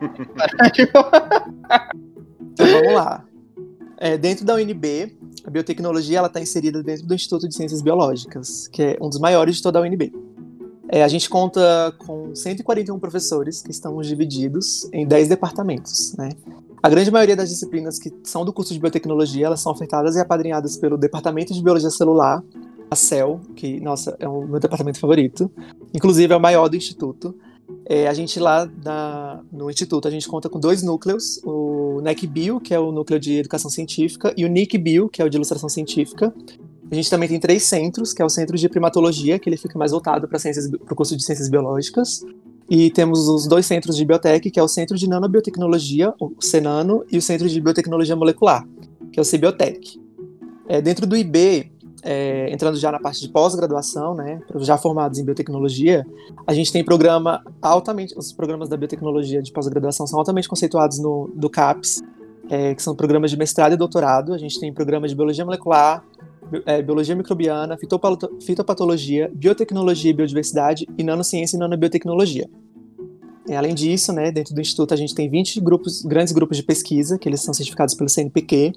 [2.52, 3.24] Então vamos lá.
[3.98, 8.68] É, dentro da UNB, a biotecnologia ela está inserida dentro do Instituto de Ciências Biológicas,
[8.68, 10.12] que é um dos maiores de toda a UNB.
[10.88, 16.14] É, a gente conta com 141 professores que estão divididos em 10 departamentos.
[16.18, 16.28] Né?
[16.82, 20.20] A grande maioria das disciplinas que são do curso de biotecnologia elas são ofertadas e
[20.20, 22.42] apadrinhadas pelo Departamento de Biologia Celular,
[22.90, 25.50] a CEL, que, nossa, é o meu departamento favorito.
[25.94, 27.34] Inclusive, é o maior do Instituto.
[27.86, 32.60] É, a gente lá na- no Instituto, a gente conta com dois núcleos, o NECBio,
[32.60, 35.68] que é o núcleo de educação científica, e o NICBio, que é o de ilustração
[35.68, 36.34] científica.
[36.90, 39.78] A gente também tem três centros, que é o centro de primatologia, que ele fica
[39.78, 40.38] mais voltado para
[40.90, 42.22] o curso de ciências biológicas.
[42.70, 47.04] E temos os dois centros de biotech, que é o Centro de Nanobiotecnologia, o CENANO,
[47.10, 48.66] e o Centro de Biotecnologia Molecular,
[49.12, 50.00] que é o CBiotech.
[50.68, 51.70] É, dentro do IB,
[52.02, 56.06] é, entrando já na parte de pós-graduação, né, já formados em biotecnologia,
[56.46, 61.30] a gente tem programa altamente, os programas da biotecnologia de pós-graduação são altamente conceituados no
[61.34, 62.02] do CAPS,
[62.50, 64.34] é, que são programas de mestrado e doutorado.
[64.34, 66.04] A gente tem programas de biologia molecular,
[66.84, 72.48] biologia microbiana, fitopato- fitopatologia, biotecnologia e biodiversidade e nanociência e nanobiotecnologia.
[73.48, 76.62] E, além disso, né, dentro do instituto a gente tem 20 grupos, grandes grupos de
[76.62, 78.72] pesquisa, que eles são certificados pelo CNPq.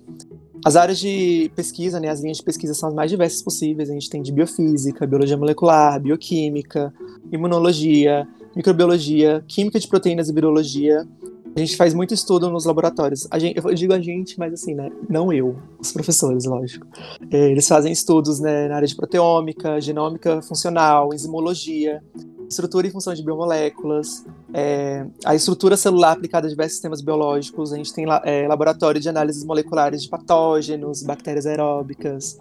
[0.65, 3.89] As áreas de pesquisa, né, as linhas de pesquisa são as mais diversas possíveis.
[3.89, 6.91] A gente tem de biofísica, biologia molecular, bioquímica,
[7.31, 11.07] imunologia, microbiologia, química de proteínas e virologia.
[11.55, 13.27] A gente faz muito estudo nos laboratórios.
[13.31, 14.91] A gente, eu digo a gente, mas assim, né?
[15.09, 16.85] Não eu, os professores, lógico.
[17.31, 22.03] É, Eles fazem estudos né, na área de proteômica, genômica funcional, enzimologia,
[22.49, 27.71] estrutura e função de biomoléculas, é, a estrutura celular aplicada a diversos sistemas biológicos.
[27.71, 32.37] A gente tem é, laboratório de análises moleculares de patógenos, bactérias aeróbicas,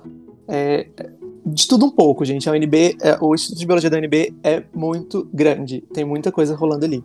[0.48, 0.88] é,
[1.46, 2.48] de tudo um pouco, gente.
[2.48, 6.54] A UNB, é, o Instituto de Biologia da UNB é muito grande, tem muita coisa
[6.54, 7.04] rolando ali.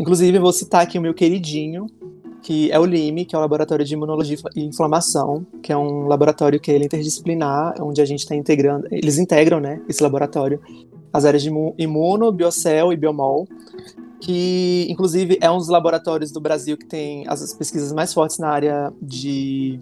[0.00, 1.86] Inclusive, vou citar aqui o meu queridinho,
[2.42, 6.06] que é o LIME, que é o Laboratório de Imunologia e Inflamação, que é um
[6.06, 10.58] laboratório que é interdisciplinar, onde a gente está integrando, eles integram, né, esse laboratório,
[11.12, 13.46] as áreas de imu- imuno, biocel e biomol,
[14.20, 18.48] que inclusive é um dos laboratórios do Brasil que tem as pesquisas mais fortes na
[18.48, 19.78] área de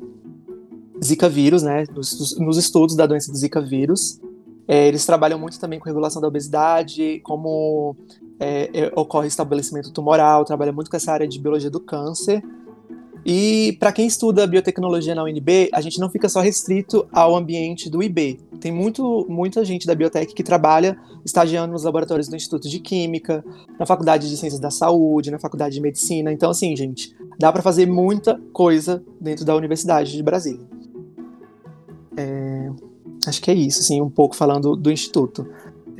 [1.02, 4.20] Zika vírus, né, nos, nos estudos da doença do Zika vírus.
[4.66, 7.96] É, eles trabalham muito também com regulação da obesidade, como
[8.40, 12.42] é, é, ocorre estabelecimento tumoral, trabalha muito com essa área de biologia do câncer.
[13.24, 17.90] E para quem estuda biotecnologia na UNB, a gente não fica só restrito ao ambiente
[17.90, 18.40] do IB.
[18.60, 23.44] Tem muito, muita gente da biotech que trabalha estagiando nos laboratórios do Instituto de Química,
[23.78, 26.32] na Faculdade de Ciências da Saúde, na Faculdade de Medicina.
[26.32, 30.66] Então, assim, gente, dá para fazer muita coisa dentro da Universidade de Brasília.
[32.16, 32.70] É,
[33.26, 35.46] acho que é isso, assim, um pouco falando do Instituto.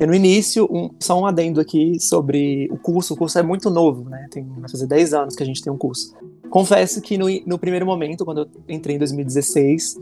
[0.05, 3.13] No início, um, só um adendo aqui sobre o curso.
[3.13, 4.27] O curso é muito novo, né?
[4.31, 6.15] Tem, vai fazer 10 anos que a gente tem um curso.
[6.49, 9.99] Confesso que no, no primeiro momento, quando eu entrei em 2016,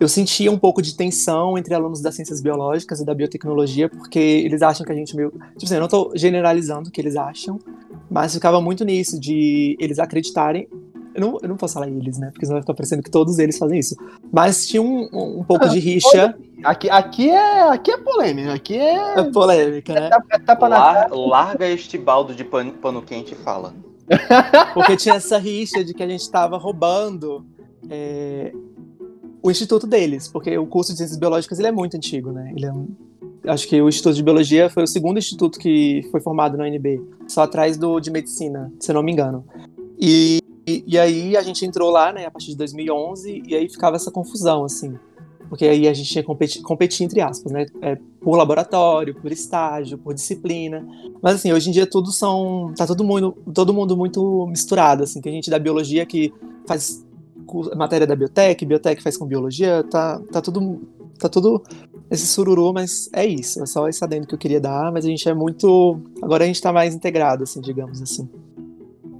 [0.00, 4.18] eu sentia um pouco de tensão entre alunos das ciências biológicas e da biotecnologia, porque
[4.18, 5.30] eles acham que a gente meio.
[5.30, 7.58] Tipo assim, eu não estou generalizando o que eles acham,
[8.10, 10.66] mas ficava muito nisso, de eles acreditarem.
[11.14, 12.30] Eu não, eu não posso falar eles, né?
[12.30, 13.96] Porque senão vai ficar parecendo que todos eles fazem isso.
[14.32, 16.36] Mas tinha um, um, pouco de rixa.
[16.62, 19.18] Aqui, aqui, é, aqui é polêmica, aqui é.
[19.18, 20.10] É polêmica, né?
[20.30, 21.14] É tapa Lar- cara.
[21.16, 23.74] larga este baldo de pano, pano quente e fala.
[24.74, 27.44] Porque tinha essa rixa de que a gente estava roubando
[27.88, 28.52] é,
[29.42, 32.52] o instituto deles, porque o curso de ciências biológicas ele é muito antigo, né?
[32.54, 32.88] Ele é um-
[33.46, 37.00] acho que o Instituto de Biologia foi o segundo instituto que foi formado na UNB,
[37.26, 39.44] só atrás do de medicina, se eu não me engano.
[39.98, 43.68] E, e, e aí a gente entrou lá, né, a partir de 2011, e aí
[43.68, 44.98] ficava essa confusão, assim.
[45.50, 47.66] Porque aí a gente tinha que competir, competir entre aspas, né?
[47.82, 50.86] é, por laboratório, por estágio, por disciplina.
[51.20, 52.72] Mas assim, hoje em dia tudo são.
[52.76, 55.02] tá todo mundo, todo mundo muito misturado.
[55.02, 55.20] Assim.
[55.20, 56.32] Tem gente da biologia que
[56.68, 57.04] faz
[57.76, 60.80] matéria da biotech, biotech faz com biologia, tá, tá tudo.
[61.18, 61.62] Tá tudo
[62.10, 63.62] esse sururu, mas é isso.
[63.62, 66.00] É só esse adendo que eu queria dar, mas a gente é muito.
[66.22, 68.26] Agora a gente tá mais integrado, assim, digamos assim.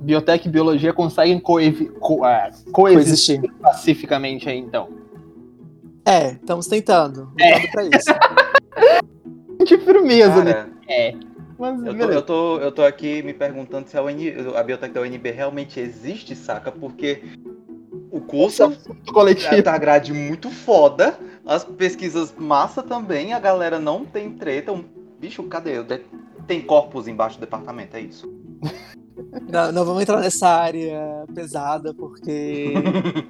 [0.00, 3.54] Biotech e biologia conseguem coevi- co- ah, coexistir Coexistir.
[3.60, 4.88] pacificamente aí, então.
[6.06, 7.30] É, estamos tentando.
[7.32, 9.04] Lutando pra isso.
[9.64, 10.52] De firmeza, né?
[10.54, 11.14] Cara, É.
[11.58, 12.12] Mas, eu tô, beleza.
[12.14, 14.16] eu, tô, eu tô aqui me perguntando se a, UN,
[14.56, 16.72] a biotech da UNB realmente existe, saca?
[16.72, 17.22] Porque
[18.10, 19.62] o curso Assunto coletivo.
[19.62, 24.72] tá grade muito foda, as pesquisas massa também, a galera não tem treta.
[24.72, 24.82] Um,
[25.20, 25.82] bicho, cadê?
[25.82, 26.00] De-
[26.46, 28.32] Tem corpos embaixo do departamento, é isso.
[29.50, 32.74] Não, não vamos entrar nessa área pesada, porque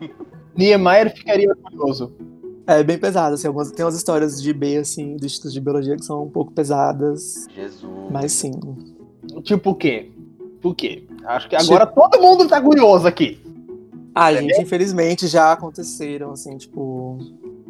[0.57, 2.13] Niemeyer ficaria curioso.
[2.67, 5.97] É bem pesado, assim, algumas, tem umas histórias de B, assim, do Instituto de Biologia
[5.97, 7.91] que são um pouco pesadas, Jesus.
[8.11, 8.53] mas sim.
[9.43, 10.13] Tipo o quê?
[10.63, 11.05] O quê?
[11.25, 13.41] Acho que agora todo mundo tá curioso aqui.
[14.15, 17.19] Ah, gente, infelizmente já aconteceram, assim, tipo,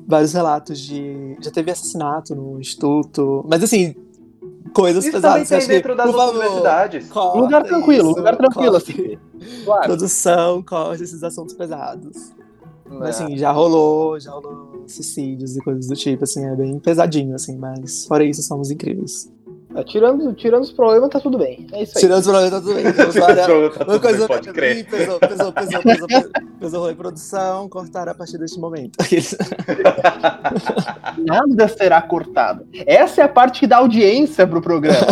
[0.07, 1.37] vários relatos de.
[1.41, 3.95] Já teve assassinato no Instituto, mas assim,
[4.75, 5.49] coisas Isso também pesadas.
[5.49, 7.09] tem acho que, dentro das favor, universidades.
[7.35, 8.93] lugar tranquilo, isso, lugar tranquilo, corta.
[8.93, 9.19] assim.
[9.65, 9.83] Claro.
[9.85, 12.31] Produção, corta esses assuntos pesados.
[12.91, 12.95] É.
[12.95, 17.35] Mas assim, já rolou, já rolou suicídios e coisas do tipo, assim, é bem pesadinho,
[17.35, 19.31] assim, mas fora isso, somos incríveis.
[19.75, 21.67] É, tirando, tirando os problemas, tá tudo bem.
[21.73, 22.01] É isso aí.
[22.03, 22.85] Tirando os problemas, tá tudo bem.
[23.71, 24.87] Tá tudo coisa bem, pode crer.
[24.87, 28.97] Pesou, pesou, pesou, pesou, pesou, pesou rolê produção, cortaram a partir deste momento.
[31.19, 32.67] Nada será cortado.
[32.87, 35.07] Essa é a parte que dá audiência pro programa.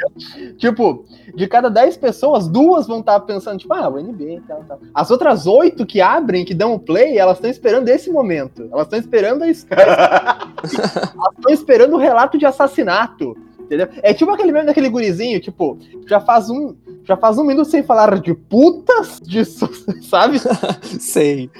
[0.56, 4.64] tipo, de cada 10 pessoas, duas vão estar pensando, tipo, ah, o NB e tal,
[4.66, 4.80] tal.
[4.94, 8.68] As outras oito que abrem, que dão o play, elas estão esperando esse momento.
[8.72, 13.36] Elas estão esperando a his- Elas estão esperando o relato de assassinato.
[13.68, 13.86] Entendeu?
[14.02, 16.74] É tipo aquele meme daquele gurizinho, tipo, já faz um.
[17.04, 19.68] Já faz um minuto sem falar de putas, disso,
[20.08, 20.38] sabe?
[20.98, 21.50] Sei.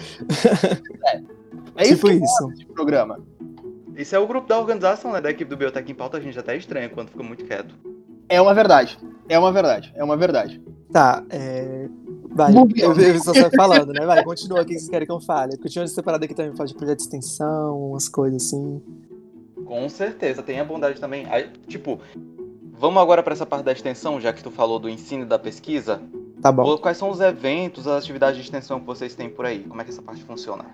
[1.77, 2.25] É isso tipo isso.
[2.41, 3.21] rola nesse programa.
[3.95, 5.21] Isso é o grupo da organização, né?
[5.21, 7.75] Da equipe do Biotech em Pauta, a gente até estranha quando fica muito quieto.
[8.27, 8.99] É uma verdade.
[9.29, 9.93] É uma verdade.
[9.95, 10.63] É uma verdade.
[10.91, 11.89] Tá, é.
[12.31, 14.07] Vai, eu, eu só falando, né?
[14.07, 15.53] Vai, continua aqui que vocês querem que eu fale.
[15.53, 18.81] Porque eu tinha separado aqui também, falar de projeto de extensão, umas coisas assim.
[19.69, 21.27] Com certeza, tem a bondade também.
[21.29, 22.01] Aí, tipo,
[22.73, 25.39] vamos agora para essa parte da extensão, já que tu falou do ensino e da
[25.39, 26.01] pesquisa.
[26.41, 26.79] Tá bom.
[26.79, 29.65] Quais são os eventos, as atividades de extensão que vocês têm por aí?
[29.65, 30.65] Como é que essa parte funciona?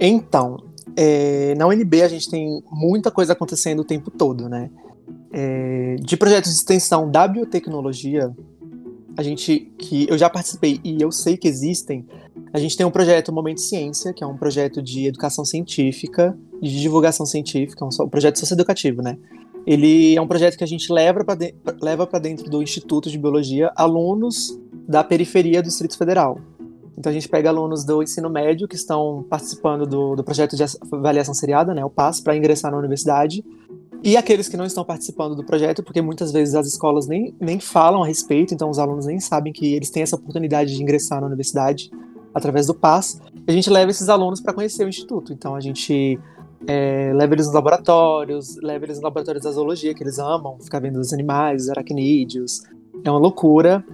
[0.00, 0.64] Então,
[0.96, 4.70] é, na UNB a gente tem muita coisa acontecendo o tempo todo, né?
[5.30, 8.34] É, de projetos de extensão da biotecnologia,
[9.18, 12.06] a gente que eu já participei e eu sei que existem,
[12.52, 16.80] a gente tem um projeto Momento Ciência, que é um projeto de educação científica, de
[16.80, 19.18] divulgação científica, um, um projeto socioeducativo, né?
[19.66, 21.52] Ele é um projeto que a gente leva para de,
[21.82, 24.56] leva para dentro do Instituto de Biologia alunos
[24.88, 26.38] da periferia do Distrito Federal.
[26.96, 30.62] Então a gente pega alunos do ensino médio que estão participando do, do projeto de
[30.92, 33.44] avaliação seriada, né, o PAS, para ingressar na universidade,
[34.02, 37.58] e aqueles que não estão participando do projeto, porque muitas vezes as escolas nem, nem
[37.60, 41.20] falam a respeito, então os alunos nem sabem que eles têm essa oportunidade de ingressar
[41.20, 41.90] na universidade
[42.34, 43.20] através do PAS.
[43.46, 45.32] A gente leva esses alunos para conhecer o instituto.
[45.32, 46.18] Então a gente
[46.66, 50.80] É, leva eles nos laboratórios, leva eles nos laboratórios da zoologia, que eles amam, ficar
[50.80, 52.64] vendo os animais, os aracnídeos.
[53.04, 53.84] É uma loucura.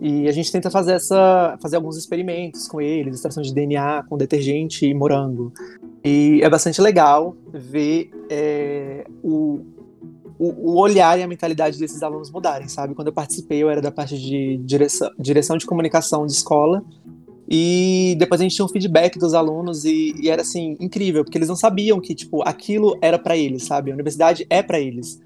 [0.00, 4.16] E a gente tenta fazer essa, fazer alguns experimentos com eles, extração de DNA com
[4.16, 5.52] detergente e morango.
[6.02, 9.60] E é bastante legal ver é, o,
[10.38, 12.94] o, olhar e a mentalidade desses alunos mudarem, sabe?
[12.94, 16.82] Quando eu participei, eu era da parte de direção, direção de comunicação de escola.
[17.46, 21.36] E depois a gente tinha um feedback dos alunos e, e era assim incrível, porque
[21.36, 23.90] eles não sabiam que tipo aquilo era para eles, sabe?
[23.90, 25.20] A universidade é para eles.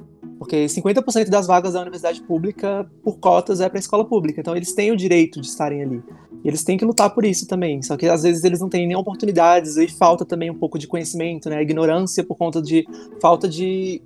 [0.44, 4.42] Porque 50% das vagas da universidade pública, por cotas, é para escola pública.
[4.42, 6.02] Então eles têm o direito de estarem ali.
[6.44, 7.80] E eles têm que lutar por isso também.
[7.80, 10.86] Só que às vezes eles não têm nem oportunidades e falta também um pouco de
[10.86, 11.62] conhecimento, né?
[11.62, 12.86] Ignorância por conta de
[13.22, 14.02] falta de,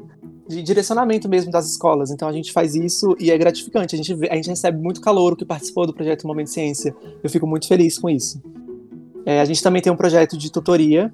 [0.49, 2.13] de direcionamento mesmo das escolas.
[2.13, 3.97] Então a gente faz isso e é gratificante.
[3.97, 6.95] A gente, a gente recebe muito calor que participou do projeto Momento Ciência.
[7.21, 8.41] Eu fico muito feliz com isso.
[9.27, 11.13] É, a gente também tem um projeto de tutoria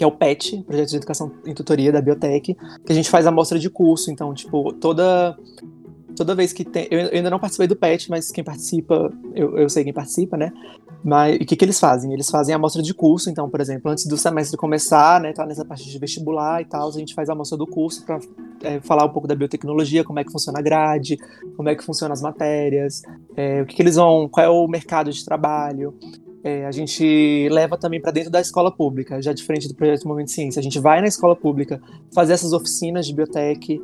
[0.00, 3.26] que é o PET, Projeto de Educação em Tutoria da Biotech, que a gente faz
[3.26, 5.36] amostra de curso, então, tipo, toda
[6.16, 6.88] toda vez que tem.
[6.90, 10.54] Eu, ainda não participei do PET, mas quem participa, eu, eu sei quem participa, né?
[11.04, 12.14] Mas o que, que eles fazem?
[12.14, 15.34] Eles fazem a amostra de curso, então, por exemplo, antes do semestre começar, né?
[15.34, 18.18] Tá nessa parte de vestibular e tal, a gente faz a amostra do curso para
[18.62, 21.18] é, falar um pouco da biotecnologia, como é que funciona a grade,
[21.58, 23.02] como é que funcionam as matérias,
[23.36, 25.94] é, o que, que eles vão, qual é o mercado de trabalho
[26.42, 30.30] é, a gente leva também para dentro da escola pública, já diferente do projeto Momento
[30.30, 30.58] Ciência.
[30.58, 31.80] A gente vai na escola pública
[32.14, 33.80] fazer essas oficinas de biotech.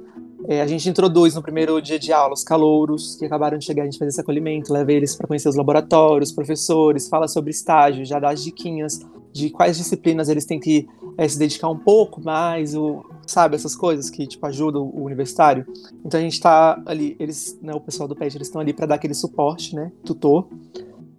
[0.48, 3.82] É, a gente introduz no primeiro dia de aula os calouros que acabaram de chegar,
[3.82, 8.04] a gente faz esse acolhimento, leva eles para conhecer os laboratórios, professores, fala sobre estágio,
[8.04, 9.00] já dá as diquinhas
[9.32, 10.88] de quais disciplinas eles têm que
[11.18, 15.66] é, se dedicar um pouco mais, o, sabe, essas coisas que tipo ajudam o universitário.
[16.04, 18.86] Então a gente está ali, eles, né, o pessoal do PET, eles estão ali para
[18.86, 20.48] dar aquele suporte, né, tutor.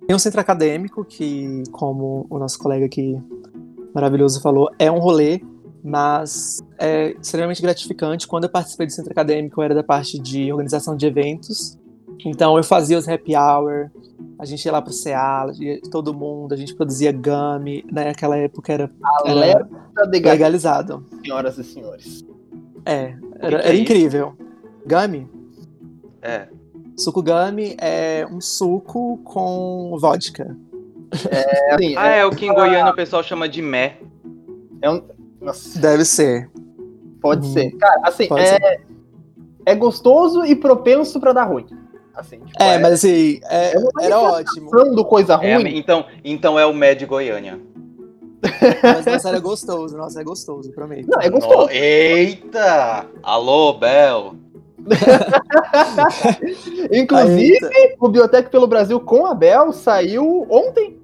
[0.08, 3.22] Tem um centro acadêmico, que, como o nosso colega aqui
[3.94, 5.42] maravilhoso falou, é um rolê,
[5.84, 8.26] mas é extremamente gratificante.
[8.26, 11.78] Quando eu participei do centro acadêmico, eu era da parte de organização de eventos.
[12.26, 13.92] Então eu fazia os happy hour,
[14.40, 15.46] a gente ia lá pro CA,
[15.92, 18.92] todo mundo, a gente produzia gummy, naquela época era,
[19.26, 19.68] era
[20.06, 21.06] legalizado.
[21.22, 22.26] Senhoras e senhores.
[22.86, 24.38] É, era, era incrível.
[24.86, 25.30] Gummy?
[26.22, 26.48] É.
[26.98, 30.58] Suco gummy é um suco com vodka.
[31.30, 34.00] É, assim, ah, é, é o que em Goiânia o pessoal chama de mé.
[34.82, 35.04] É um...
[35.76, 36.50] Deve ser.
[37.22, 37.54] Pode hum.
[37.54, 37.72] ser.
[37.78, 38.80] Cara, assim, é...
[39.66, 41.68] é gostoso e propenso para dar ruim.
[42.16, 44.72] Assim, tipo, é, é, mas assim, é, é era ótimo.
[44.96, 45.68] do coisa é, ruim.
[45.68, 47.60] É, então, então é o mé de Goiânia.
[48.82, 51.08] Mas nossa, era gostoso, nossa, é gostoso, prometo.
[51.08, 51.68] Não, é gostoso.
[51.68, 53.06] No, eita!
[53.22, 54.36] Alô, Bel!
[56.92, 60.98] Inclusive, o Biotech pelo Brasil com a Bel saiu ontem.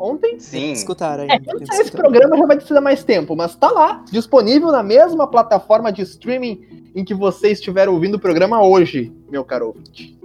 [0.00, 0.38] Ontem?
[0.38, 0.72] Sim.
[0.72, 1.30] Escutaram aí.
[1.30, 5.92] É, esse programa já vai precisar mais tempo, mas tá lá, disponível na mesma plataforma
[5.92, 10.16] de streaming em que você estiver ouvindo o programa hoje, meu caro ouvinte.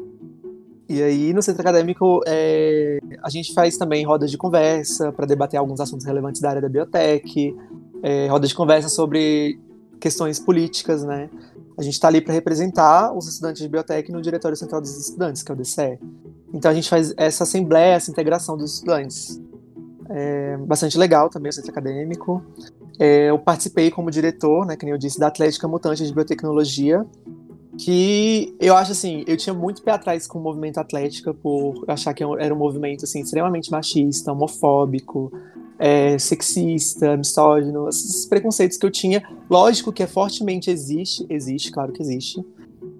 [0.88, 5.60] E aí, no centro acadêmico, é, a gente faz também rodas de conversa para debater
[5.60, 7.56] alguns assuntos relevantes da área da biotech,
[8.03, 9.60] é, rodas de conversa sobre
[9.99, 11.29] questões políticas, né?
[11.77, 15.41] A gente está ali para representar os estudantes de biotech no Diretório Central dos Estudantes,
[15.41, 15.99] que é o DCE.
[16.53, 19.41] Então a gente faz essa assembleia, essa integração dos estudantes.
[20.09, 22.43] É bastante legal também o centro acadêmico.
[22.99, 27.03] É, eu participei como diretor, né, que nem eu disse, da Atlética Mutante de Biotecnologia,
[27.77, 32.13] que eu acho assim, eu tinha muito pé atrás com o movimento atlética por achar
[32.13, 35.31] que era um movimento assim extremamente machista, homofóbico,
[35.79, 39.23] é, sexista, misógino, esses preconceitos que eu tinha.
[39.49, 42.43] Lógico que é fortemente existe, existe, claro que existe.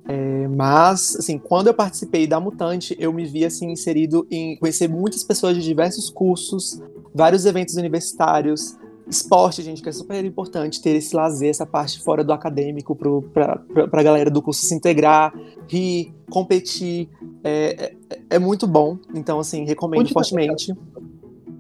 [0.05, 4.88] É, mas, assim, quando eu participei da Mutante, eu me vi, assim, inserido em conhecer
[4.88, 6.81] muitas pessoas de diversos cursos,
[7.13, 8.75] vários eventos universitários,
[9.07, 13.62] esporte, gente, que é super importante ter esse lazer, essa parte fora do acadêmico para
[13.91, 15.33] a galera do curso se integrar,
[15.67, 17.09] rir, competir.
[17.43, 18.97] É, é, é muito bom.
[19.13, 20.73] Então, assim, recomendo Onde fortemente.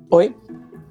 [0.09, 0.35] Oi?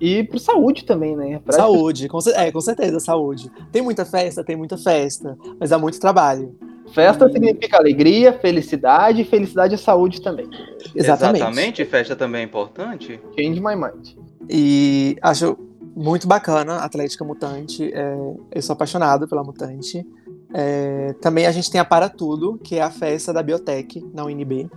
[0.02, 1.40] E pro saúde também, né?
[1.44, 1.54] Pra...
[1.54, 3.48] Saúde, com, é, com certeza, saúde.
[3.70, 6.52] Tem muita festa, tem muita festa, mas há muito trabalho.
[6.92, 7.32] Festa e...
[7.32, 10.50] significa alegria, felicidade, e felicidade é saúde também.
[10.92, 11.36] Exatamente.
[11.36, 13.20] Exatamente, festa também é importante.
[13.38, 14.16] Change my mind.
[14.50, 15.56] E acho
[15.94, 17.88] muito bacana a Atlética Mutante.
[17.94, 18.16] É,
[18.56, 20.04] eu sou apaixonado pela Mutante.
[20.52, 24.24] É, também a gente tem a Para Tudo, que é a festa da Biotech na
[24.24, 24.68] UNB.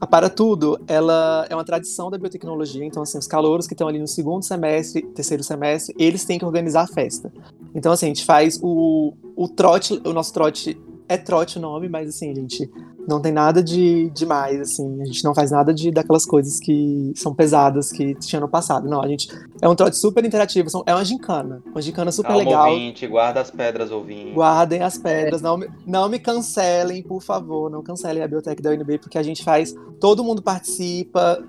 [0.00, 3.88] A Para Tudo, ela é uma tradição da biotecnologia, então assim, os calouros que estão
[3.88, 7.32] ali no segundo semestre, terceiro semestre, eles têm que organizar a festa.
[7.74, 10.78] Então assim, a gente faz o, o trote, o nosso trote
[11.08, 12.70] é trote o nome, mas assim, gente
[13.08, 15.00] Não tem nada de demais, assim.
[15.00, 18.88] A gente não faz nada de daquelas coisas que são pesadas que tinha no passado.
[18.88, 19.28] Não, a gente.
[19.62, 20.68] É um trote super interativo.
[20.68, 21.62] São, é uma gincana.
[21.66, 22.70] Uma gincana super Calma, legal.
[22.70, 24.32] ouvinte, guarda as pedras, ouvinte.
[24.32, 28.70] Guardem as pedras, não, me- não me cancelem, por favor, não cancelem a biblioteca da
[28.70, 31.42] UNB, porque a gente faz, todo mundo participa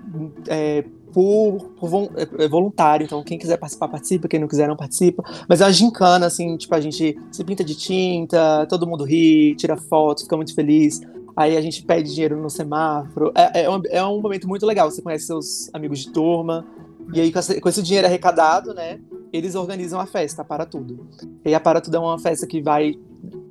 [0.46, 4.76] é, por, por é, é voluntário, então quem quiser participar, participa, quem não quiser, não
[4.76, 5.22] participa.
[5.48, 9.54] Mas é uma gincana, assim, tipo, a gente se pinta de tinta, todo mundo ri,
[9.56, 11.00] tira foto, fica muito feliz.
[11.38, 13.30] Aí a gente pede dinheiro no semáforo.
[13.32, 14.90] É, é, um, é um momento muito legal.
[14.90, 16.66] Você conhece seus amigos de turma.
[17.14, 18.98] E aí, com esse, com esse dinheiro arrecadado, né?
[19.32, 21.06] Eles organizam a festa para tudo.
[21.44, 22.94] E a Para Tudo é uma festa que vai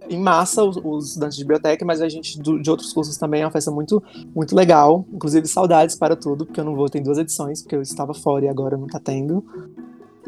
[0.10, 3.42] em massa os, os estudantes de biblioteca, mas a gente do- de outros cursos também
[3.42, 4.04] é uma festa muito,
[4.36, 5.06] muito legal.
[5.14, 8.44] Inclusive, saudades para tudo, porque eu não vou ter duas edições, porque eu estava fora
[8.46, 9.46] e agora não tá tendo.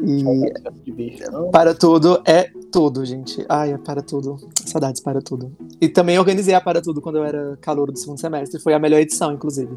[0.02, 1.18] E
[1.52, 3.44] para tudo é tudo, gente.
[3.48, 4.36] Ai, é para tudo.
[4.64, 5.52] Saudades para tudo.
[5.80, 8.60] E também organizei a para tudo quando eu era calouro do segundo semestre.
[8.60, 9.76] Foi a melhor edição, inclusive.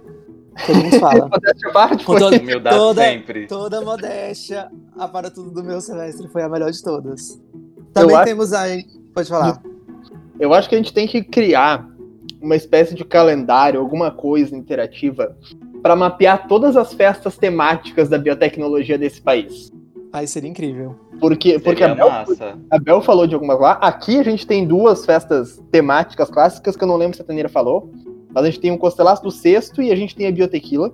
[0.65, 1.27] Todo mundo fala.
[1.29, 3.47] Modéstia à parte, Com todo- Humildade Toda- sempre.
[3.47, 7.41] Toda modéstia, a para tudo do meu semestre foi a melhor de todas.
[7.93, 8.85] Também acho- temos aí.
[9.13, 9.61] Pode falar.
[10.39, 11.87] Eu acho que a gente tem que criar
[12.41, 15.35] uma espécie de calendário, alguma coisa interativa,
[15.81, 19.71] para mapear todas as festas temáticas da biotecnologia desse país.
[20.13, 20.95] Aí seria incrível.
[21.19, 22.57] Porque, porque a, Seria Bel, massa.
[22.69, 23.71] a Bel falou de algumas lá.
[23.73, 27.49] Aqui a gente tem duas festas temáticas clássicas que eu não lembro se a Taneira
[27.49, 27.91] falou.
[28.31, 30.93] Mas a gente tem o Constelaço do Sexto e a gente tem a Biotequila.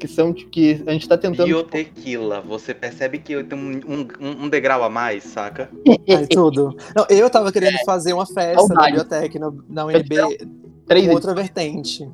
[0.00, 1.46] Que são tipo, que a gente tá tentando.
[1.46, 5.68] Biotequila, você percebe que tem um, um- um degrau a mais, saca?
[6.08, 6.76] Aí tudo.
[6.96, 8.86] Não, eu tava querendo fazer uma festa na Saudade.
[8.92, 10.16] biblioteca, na, na UNB,
[11.12, 12.08] outra vertente.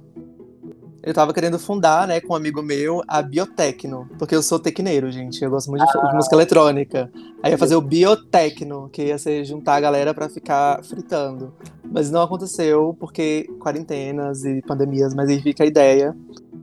[1.05, 5.13] Eu tava querendo fundar, né, com um amigo meu, a Biotecno, porque eu sou tecneiro,
[5.13, 5.45] gente.
[5.45, 7.11] Eu gosto muito de, de música eletrônica.
[7.43, 11.53] Aí ia fazer o Biotecno, que ia ser juntar a galera pra ficar fritando.
[11.85, 16.17] Mas não aconteceu, porque quarentenas e pandemias, mas aí fica a ideia.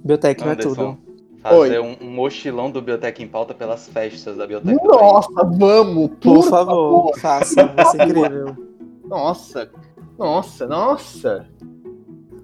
[0.04, 0.98] Biotecno é Anderson, tudo.
[1.44, 4.76] fazer um, um mochilão do Biotec em pauta pelas festas da Biotec.
[4.76, 6.10] do Nossa, vamos!
[6.20, 8.58] Por, favor, faça, vai ser incrível.
[9.06, 9.70] Nossa,
[10.18, 11.48] nossa, nossa.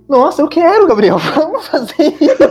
[0.07, 1.17] Nossa, eu quero, Gabriel.
[1.35, 2.47] Vamos fazer isso.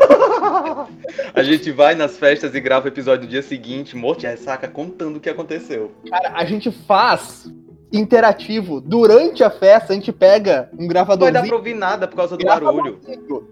[1.34, 4.68] A gente vai nas festas e grava o episódio no dia seguinte, morto de ressaca,
[4.68, 5.92] contando o que aconteceu.
[6.08, 7.50] Cara, a gente faz
[7.92, 8.80] interativo.
[8.80, 11.46] Durante a festa, a gente pega um Não vai dar gravadorzinho.
[11.46, 12.98] pra ouvir nada por causa do barulho.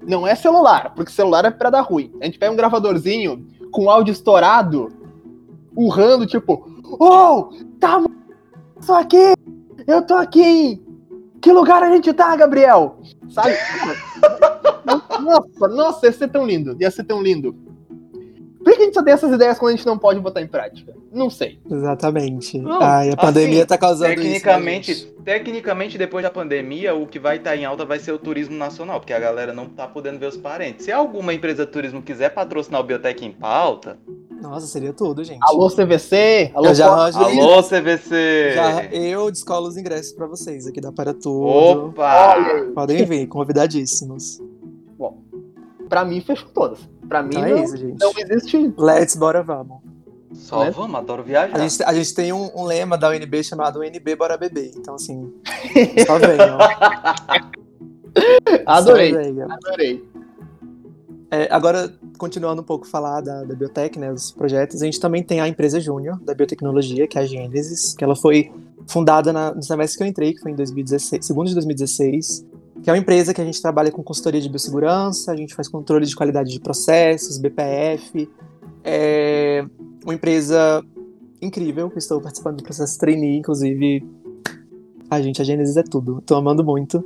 [0.03, 2.13] Não é celular, porque celular é pra dar ruim.
[2.21, 4.93] A gente pega um gravadorzinho com áudio estourado,
[5.75, 7.51] urrando, tipo, oh,
[7.81, 8.03] tá
[8.81, 9.35] isso aqui!
[9.87, 10.85] Eu tô aqui em.
[11.41, 12.99] Que lugar a gente tá, Gabriel?
[13.31, 13.55] Sabe?
[15.21, 16.77] nossa, nossa, ia ser tão lindo.
[16.81, 17.57] Ia ser tão lindo.
[18.65, 20.47] Por que a gente só tem essas ideias quando a gente não pode botar em
[20.47, 20.95] prática?
[21.13, 21.59] Não sei.
[21.71, 22.59] Exatamente.
[22.59, 25.07] Não, Ai, a pandemia assim, tá causando Tecnicamente, isso.
[25.09, 28.57] né, tecnicamente, depois da pandemia, o que vai estar em alta vai ser o turismo
[28.57, 30.85] nacional, porque a galera não tá podendo ver os parentes.
[30.87, 33.99] Se alguma empresa de turismo quiser patrocinar o Biotec em pauta,
[34.41, 35.39] Nossa, seria tudo, gente.
[35.43, 36.51] Alô, CVC?
[36.55, 38.53] Alô, Eu já arranjo- alô CVC!
[38.55, 41.89] Já, eu descolo os ingressos pra vocês aqui da Para Tudo.
[41.89, 42.35] Opa!
[42.75, 44.41] Podem vir, convidadíssimos.
[45.89, 46.79] Pra mim, fechou todas.
[47.09, 48.01] Pra mim, Então não, é isso, gente.
[48.01, 48.75] não existe.
[48.79, 49.79] Let's, bora, vamos.
[50.33, 50.71] Só né?
[50.73, 51.57] vamos, adoro viajar.
[51.57, 54.73] A gente, a gente tem um, um lema da UNB chamado UNB Bora Beber.
[54.77, 55.33] Então, assim,
[56.07, 56.59] só venham.
[58.67, 59.51] Adorei, Só venham.
[59.53, 60.05] adorei.
[61.31, 65.23] É, agora, continuando um pouco falar da, da Biotech, né, os projetos, a gente também
[65.23, 68.53] tem a empresa Júnior da biotecnologia, que é a Gênesis, que ela foi
[68.87, 72.47] fundada na- no semestre que eu entrei, que foi em 2016, segundo de 2016,
[72.85, 75.69] que é uma empresa que a gente trabalha com consultoria de biossegurança, a gente faz
[75.69, 78.29] controle de qualidade de processos, BPF,
[78.85, 79.65] é
[80.05, 80.85] uma empresa
[81.41, 84.07] incrível, que estou participando do processo trainee, inclusive,
[85.09, 87.03] a gente, a Gênesis é tudo, estou amando muito.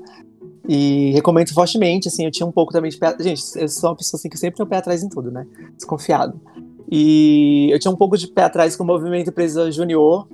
[0.68, 3.16] E recomendo fortemente, assim, eu tinha um pouco também de pé...
[3.20, 5.46] Gente, eu sou uma pessoa assim que sempre tem um pé atrás em tudo, né?
[5.76, 6.38] Desconfiado.
[6.90, 10.26] E eu tinha um pouco de pé atrás com o movimento empresa junior.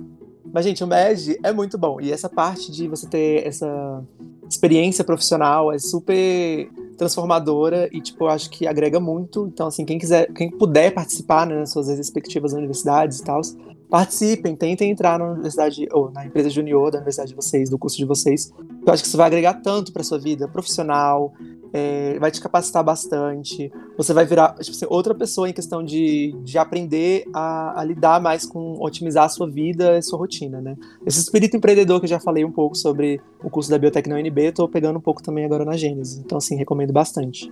[0.53, 1.99] Mas, gente, o MED é muito bom.
[1.99, 4.03] E essa parte de você ter essa
[4.49, 9.49] experiência profissional é super transformadora e, tipo, eu acho que agrega muito.
[9.51, 13.41] Então, assim, quem quiser, quem puder participar, né, nas suas respectivas universidades e tal,
[13.89, 17.97] participem, tentem entrar na universidade, ou na empresa junior da universidade de vocês, do curso
[17.97, 18.51] de vocês.
[18.85, 21.33] Eu acho que isso vai agregar tanto para sua vida profissional,
[21.75, 23.69] é, vai te capacitar bastante.
[23.97, 28.21] Você vai virar tipo, assim, outra pessoa em questão de, de aprender a, a lidar
[28.21, 30.77] mais com otimizar a sua vida e sua rotina, né?
[31.05, 34.21] Esse espírito empreendedor que eu já falei um pouco sobre o curso da Biotec na
[34.21, 36.17] eu tô pegando um pouco também agora na Gênesis.
[36.17, 37.51] Então, assim, recomendo bastante.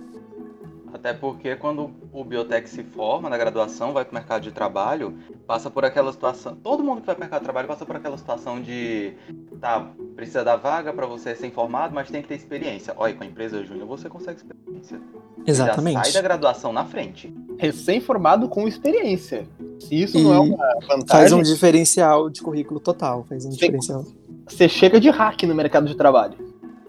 [1.04, 5.12] Até porque quando o biotec se forma na graduação, vai para o mercado de trabalho,
[5.46, 6.56] passa por aquela situação.
[6.56, 9.12] Todo mundo que vai para o mercado de trabalho passa por aquela situação de
[9.60, 9.86] tá,
[10.16, 12.94] precisa da vaga para você ser informado, mas tem que ter experiência.
[12.96, 14.98] Olha, com a empresa júnior você consegue experiência.
[15.46, 15.96] Exatamente.
[15.96, 17.36] Já sai da graduação na frente.
[17.58, 19.46] Recém-formado com experiência.
[19.80, 20.56] Se isso não é uma
[20.88, 21.06] vantagem.
[21.06, 23.24] Faz um diferencial de currículo total.
[23.28, 24.06] Faz um diferencial.
[24.48, 26.38] Você chega de hack no mercado de trabalho.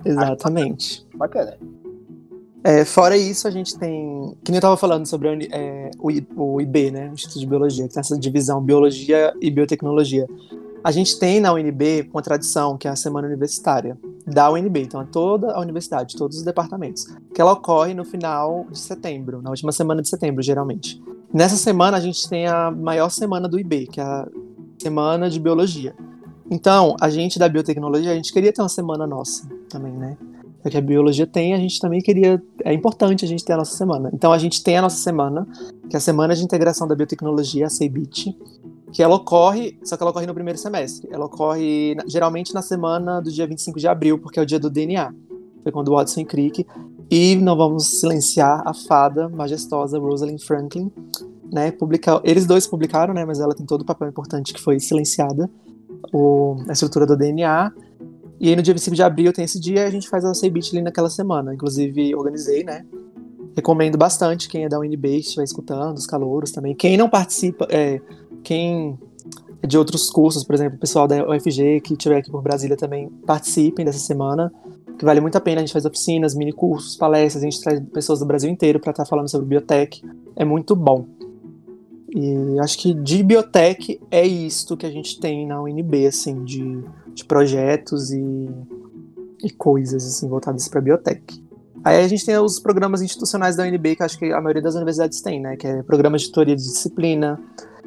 [0.05, 1.05] Exatamente.
[1.13, 1.57] Bacana.
[2.67, 4.35] É, fora isso, a gente tem.
[4.43, 7.09] Que nem eu tava falando sobre é, o, I- o IB, né?
[7.11, 10.27] O Instituto de Biologia, que tem essa divisão Biologia e Biotecnologia.
[10.83, 13.95] A gente tem na UNB uma tradição, que é a Semana Universitária
[14.25, 14.81] da UNB.
[14.81, 17.05] Então, é toda a universidade, todos os departamentos.
[17.35, 20.99] Que ela ocorre no final de setembro, na última semana de setembro, geralmente.
[21.31, 24.27] Nessa semana, a gente tem a maior semana do IB, que é a
[24.81, 25.95] Semana de Biologia.
[26.49, 30.17] Então, a gente da biotecnologia, a gente queria ter uma semana nossa também, né?
[30.69, 32.41] Que a biologia tem, a gente também queria.
[32.63, 34.09] É importante a gente ter a nossa semana.
[34.11, 35.47] Então a gente tem a nossa semana,
[35.89, 38.35] que é a Semana de Integração da Biotecnologia, a CEBIT,
[38.91, 41.07] que ela ocorre, só que ela ocorre no primeiro semestre.
[41.11, 44.69] Ela ocorre geralmente na semana do dia 25 de abril, porque é o dia do
[44.69, 45.13] DNA.
[45.61, 46.65] Foi quando Watson Crick.
[47.11, 50.91] E não vamos silenciar a fada majestosa Rosalind Franklin,
[51.51, 51.71] né?
[51.71, 53.23] Publica, eles dois publicaram, né?
[53.25, 55.49] Mas ela tem todo o papel importante que foi silenciada.
[56.13, 57.71] O, a estrutura do DNA.
[58.39, 60.31] E aí no dia 25 de abril tem esse dia e a gente faz a
[60.33, 61.53] CBIT ali naquela semana.
[61.53, 62.85] Inclusive, organizei, né?
[63.55, 66.75] Recomendo bastante quem é da UNB estiver escutando, os calouros também.
[66.75, 68.01] Quem não participa, é,
[68.43, 68.99] quem
[69.63, 72.75] é de outros cursos, por exemplo, o pessoal da UFG que estiver aqui por Brasília
[72.75, 74.51] também participem dessa semana,
[74.97, 75.61] que vale muito a pena.
[75.61, 78.91] A gente faz oficinas, mini cursos, palestras, a gente traz pessoas do Brasil inteiro para
[78.91, 80.03] estar falando sobre biotech.
[80.35, 81.05] É muito bom.
[82.15, 86.83] E acho que de biotech é isto que a gente tem na UNB, assim, de,
[87.15, 88.49] de projetos e,
[89.43, 91.43] e coisas assim voltadas para biotech.
[91.83, 94.75] Aí a gente tem os programas institucionais da UNB, que acho que a maioria das
[94.75, 95.55] universidades tem, né?
[95.55, 97.39] Que é programa de tutoria de disciplina,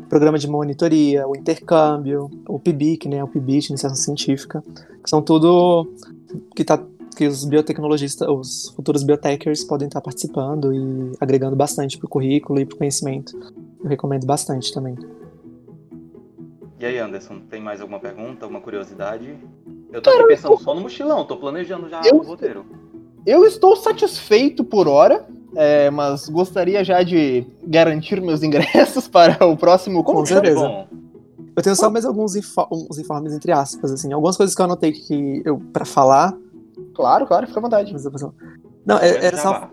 [0.09, 3.23] programa de monitoria, o intercâmbio, o PIBIC, né?
[3.23, 4.63] O PIBIT, iniciação científica,
[5.03, 5.93] que são tudo
[6.55, 6.81] que tá
[7.17, 12.61] que os biotecnologistas, os futuros biotechers podem estar participando e agregando bastante para o currículo
[12.61, 13.37] e para o conhecimento.
[13.83, 14.97] Eu recomendo bastante também.
[16.81, 19.35] E aí, Anderson, tem mais alguma pergunta, alguma curiosidade?
[19.93, 22.65] Eu tô aqui pensando só no mochilão, tô planejando já Eu- o roteiro.
[23.27, 25.27] Eu estou satisfeito por hora,
[25.57, 30.61] é, mas gostaria já de garantir meus ingressos para o próximo Com certeza.
[30.61, 30.87] Bom,
[31.57, 34.65] Eu tenho só mais alguns info- uns informes entre aspas, assim, algumas coisas que eu
[34.67, 36.33] anotei que eu para falar.
[36.95, 37.93] Claro, claro, fica à vontade.
[37.93, 38.33] eu
[38.87, 39.69] Não, é- era só.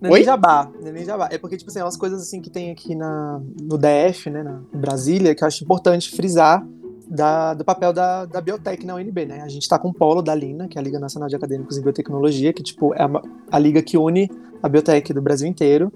[0.00, 1.28] Não é nem jabá, não é nem jabá.
[1.30, 4.42] É porque, tipo assim, é umas coisas assim que tem aqui na, no DF, né,
[4.42, 6.66] na, Brasília, que eu acho importante frisar
[7.06, 9.42] da- do papel da, da biotech na UNB, né?
[9.42, 11.76] A gente tá com o polo da Lina, que é a Liga Nacional de Acadêmicos
[11.76, 13.10] em Biotecnologia, que, tipo, é a,
[13.50, 14.30] a liga que une
[14.62, 15.92] a biotech do Brasil inteiro.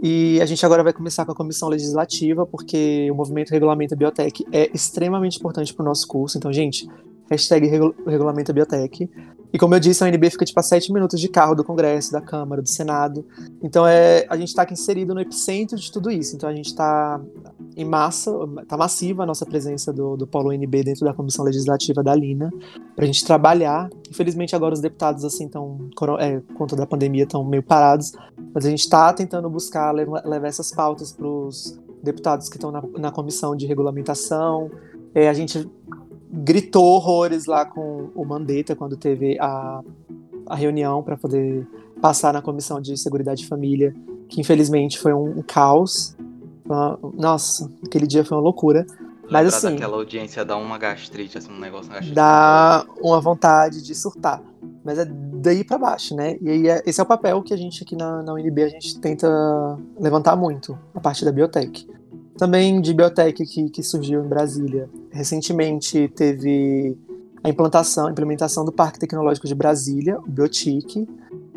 [0.00, 4.46] E a gente agora vai começar com a comissão legislativa, porque o movimento Regulamento Biotech
[4.52, 6.38] é extremamente importante pro nosso curso.
[6.38, 6.88] Então, gente,
[7.30, 9.08] hashtag Regu- Regulamento Biotech.
[9.50, 12.12] E como eu disse, a UNB fica tipo a sete minutos de carro do Congresso,
[12.12, 13.24] da Câmara, do Senado.
[13.62, 16.36] Então é, a gente está aqui inserido no epicentro de tudo isso.
[16.36, 17.18] Então a gente está
[17.74, 22.02] em massa, está massiva a nossa presença do, do Polo UNB dentro da Comissão Legislativa
[22.02, 22.50] da Lina,
[22.94, 23.88] para a gente trabalhar.
[24.10, 25.78] Infelizmente agora os deputados assim estão,
[26.18, 28.12] é, por conta da pandemia, estão meio parados,
[28.52, 32.70] mas a gente está tentando buscar levar, levar essas pautas para os deputados que estão
[32.70, 34.70] na, na comissão de regulamentação.
[35.14, 35.66] É, a gente
[36.32, 39.82] gritou horrores lá com o Mandetta quando teve a,
[40.46, 41.66] a reunião para poder
[42.00, 43.94] passar na comissão de seguridade e família,
[44.28, 46.16] que infelizmente foi um, um caos.
[46.64, 48.86] Uma- nossa, aquele dia foi uma loucura.
[49.30, 52.14] Mas Lembrar assim, daquela audiência dá uma gastrite, assim, um negócio gastrite.
[52.14, 54.42] dá uma vontade de surtar.
[54.82, 56.38] Mas é daí pra baixo, né?
[56.40, 58.68] E aí é- esse é o papel que a gente aqui na, na UNB a
[58.68, 59.28] gente tenta
[60.00, 61.86] levantar muito, a parte da biotech.
[62.38, 64.88] Também de biotech que, que surgiu em Brasília.
[65.10, 66.96] Recentemente teve
[67.42, 71.06] a implantação, a implementação do Parque Tecnológico de Brasília, o Biotic,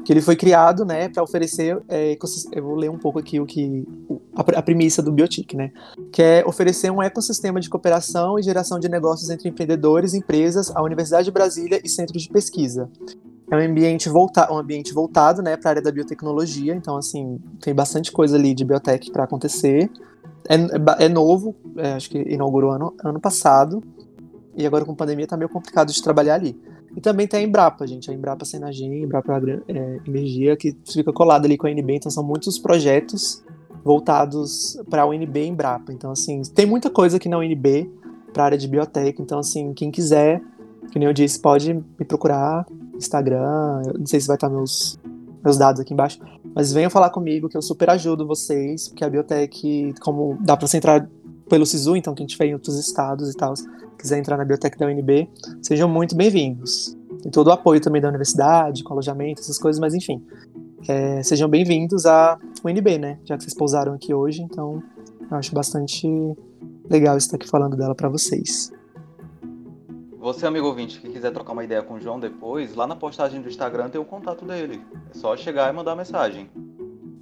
[0.03, 2.17] que ele foi criado, né, para oferecer, é,
[2.51, 3.88] eu vou ler um pouco aqui o que
[4.36, 5.71] a premissa do Biotic, né,
[6.11, 10.82] que é oferecer um ecossistema de cooperação e geração de negócios entre empreendedores, empresas, a
[10.82, 12.89] Universidade de Brasília e centros de pesquisa.
[13.51, 17.39] É um ambiente, volta um ambiente voltado né, para a área da biotecnologia, então assim,
[17.59, 19.91] tem bastante coisa ali de biotech para acontecer.
[20.47, 23.83] É, é é novo, é, acho que inaugurou ano, ano passado,
[24.55, 26.59] e agora com pandemia tá meio complicado de trabalhar ali.
[26.95, 31.47] E também tem a Embrapa, gente, a Embrapa Senagem, Embrapa é, Energia, que fica colada
[31.47, 33.43] ali com a UNB, então são muitos projetos
[33.83, 35.93] voltados para a UNB e Embrapa.
[35.93, 37.89] Então, assim, tem muita coisa aqui na UNB
[38.33, 40.41] para a área de biotech, então, assim, quem quiser,
[40.91, 42.65] que nem eu disse, pode me procurar
[42.95, 44.99] Instagram, não sei se vai estar meus,
[45.43, 46.19] meus dados aqui embaixo,
[46.53, 50.67] mas venham falar comigo que eu super ajudo vocês, porque a biotech, como dá para
[50.67, 51.07] você entrar
[51.49, 53.53] pelo SISU, então quem estiver em outros estados e tal,
[53.97, 55.29] quiser entrar na biblioteca da UNB,
[55.61, 56.95] sejam muito bem-vindos.
[57.21, 60.23] Tem todo o apoio também da universidade, com alojamento, essas coisas, mas enfim.
[60.87, 63.19] É, sejam bem-vindos à UNB, né?
[63.25, 64.81] Já que vocês pousaram aqui hoje, então
[65.29, 66.07] eu acho bastante
[66.89, 68.71] legal estar aqui falando dela para vocês.
[70.22, 73.41] Você, amigo ouvinte, que quiser trocar uma ideia com o João depois, lá na postagem
[73.41, 74.80] do Instagram tem o contato dele.
[75.09, 76.47] É só chegar e mandar mensagem.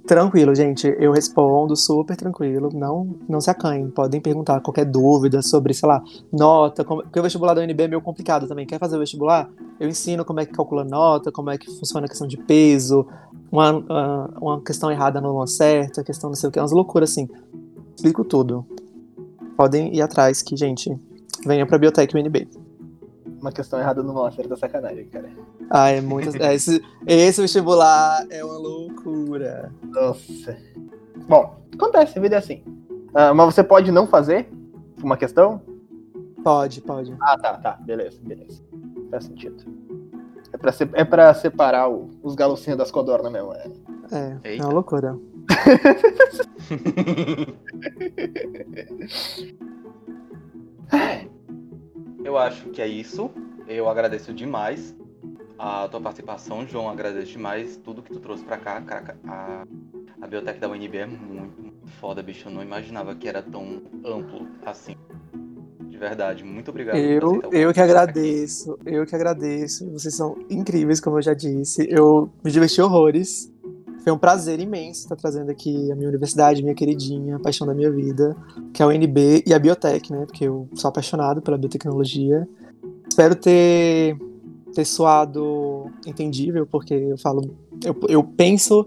[0.06, 0.86] Tranquilo, gente.
[0.98, 2.68] Eu respondo super tranquilo.
[2.74, 3.88] Não, não se acanhem.
[3.88, 6.84] Podem perguntar qualquer dúvida sobre, sei lá, nota.
[6.84, 7.02] Como...
[7.02, 8.66] Porque o vestibular da UNB é meio complicado também.
[8.66, 9.48] Quer fazer o vestibular?
[9.78, 13.06] Eu ensino como é que calcula nota, como é que funciona a questão de peso,
[13.50, 13.72] uma,
[14.38, 17.26] uma questão errada não certa, questão não sei o que, umas loucuras assim.
[17.96, 18.66] Explico tudo.
[19.56, 20.94] Podem ir atrás que, gente,
[21.46, 22.59] venha pra Biotech UNB
[23.40, 25.30] uma questão errada no Monster da sacanagem, cara.
[25.70, 26.40] Ah, é muito.
[26.42, 29.72] É, esse, esse vestibular é uma loucura.
[29.82, 30.56] Nossa.
[31.28, 32.62] Bom, acontece, a vida é assim.
[33.10, 34.48] Uh, mas você pode não fazer
[35.02, 35.60] uma questão?
[36.44, 37.16] Pode, pode.
[37.20, 37.72] Ah, tá, tá.
[37.80, 38.62] Beleza, beleza.
[39.10, 39.64] Faz sentido.
[40.52, 43.52] É pra, ser, é pra separar o, os galocinhos das codornas mesmo.
[43.54, 43.70] É,
[44.44, 45.18] é, é uma loucura.
[52.24, 53.30] Eu acho que é isso.
[53.66, 54.94] Eu agradeço demais
[55.58, 56.88] a tua participação, João.
[56.88, 58.80] Agradeço demais tudo que tu trouxe pra cá.
[58.80, 59.64] Cara, a,
[60.20, 62.48] a biblioteca da UNB é muito, muito foda, bicho.
[62.48, 64.96] Eu não imaginava que era tão amplo assim.
[65.88, 66.44] De verdade.
[66.44, 66.96] Muito obrigado.
[66.96, 68.78] Eu, eu que agradeço.
[68.84, 69.90] Eu que agradeço.
[69.90, 71.86] Vocês são incríveis, como eu já disse.
[71.90, 73.52] Eu me diverti horrores.
[74.02, 77.74] Foi um prazer imenso estar trazendo aqui a minha universidade, minha queridinha, a paixão da
[77.74, 78.36] minha vida,
[78.72, 80.24] que é a UNB e a Biotech, né?
[80.26, 82.48] Porque eu sou apaixonado pela biotecnologia.
[83.08, 84.16] Espero ter,
[84.74, 88.86] ter soado entendível, porque eu falo, eu, eu penso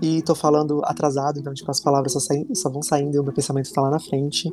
[0.00, 3.24] e tô falando atrasado, então tipo, as palavras só, saem, só vão saindo e o
[3.24, 4.52] meu pensamento tá lá na frente.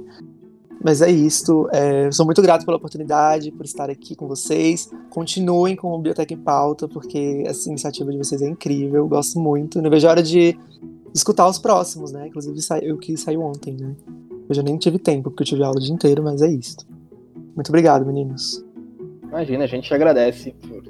[0.86, 1.68] Mas é isso.
[1.74, 4.88] É, sou muito grato pela oportunidade, por estar aqui com vocês.
[5.10, 9.08] Continuem com o Biblioteca em Pauta, porque essa iniciativa de vocês é incrível.
[9.08, 9.82] Gosto muito.
[9.82, 10.56] Não vejo a hora de
[11.12, 12.28] escutar os próximos, né?
[12.28, 12.60] Inclusive
[12.92, 13.96] o que saiu ontem, né?
[14.48, 16.78] Eu já nem tive tempo, porque eu tive aula o dia inteiro, mas é isso.
[17.56, 18.64] Muito obrigado, meninos.
[19.24, 20.84] Imagina, a gente agradece por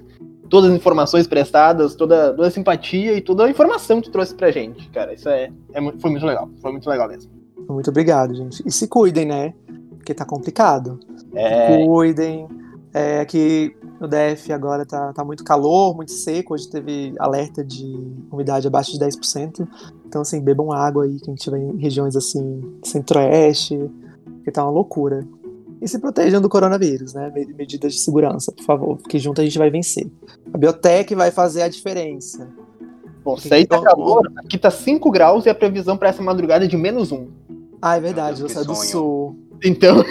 [0.50, 4.36] todas as informações prestadas, toda, toda a simpatia e toda a informação que tu trouxe
[4.36, 5.14] pra gente, cara.
[5.14, 6.50] Isso é, é, foi muito legal.
[6.62, 7.32] Foi muito legal mesmo.
[7.70, 8.62] Muito obrigado, gente.
[8.66, 9.54] E se cuidem, né?
[10.06, 11.00] Porque tá complicado.
[11.34, 11.84] É...
[11.84, 12.48] Cuidem.
[12.94, 16.54] É, aqui no DF agora tá, tá muito calor, muito seco.
[16.54, 17.84] Hoje teve alerta de
[18.32, 19.68] umidade abaixo de 10%.
[20.06, 23.92] Então, assim, bebam água aí, quem estiver em regiões assim, centro-oeste,
[24.46, 25.28] que tá uma loucura.
[25.82, 27.30] E se protejam do coronavírus, né?
[27.58, 30.10] Medidas de segurança, por favor, porque junto a gente vai vencer.
[30.54, 32.48] A biotech vai fazer a diferença.
[33.26, 36.64] Bom, se aí tá calor, aqui tá 5 graus e a previsão para essa madrugada
[36.64, 37.28] é de menos 1.
[37.82, 39.45] Ah, é verdade, você é do sul.
[39.64, 40.04] Então.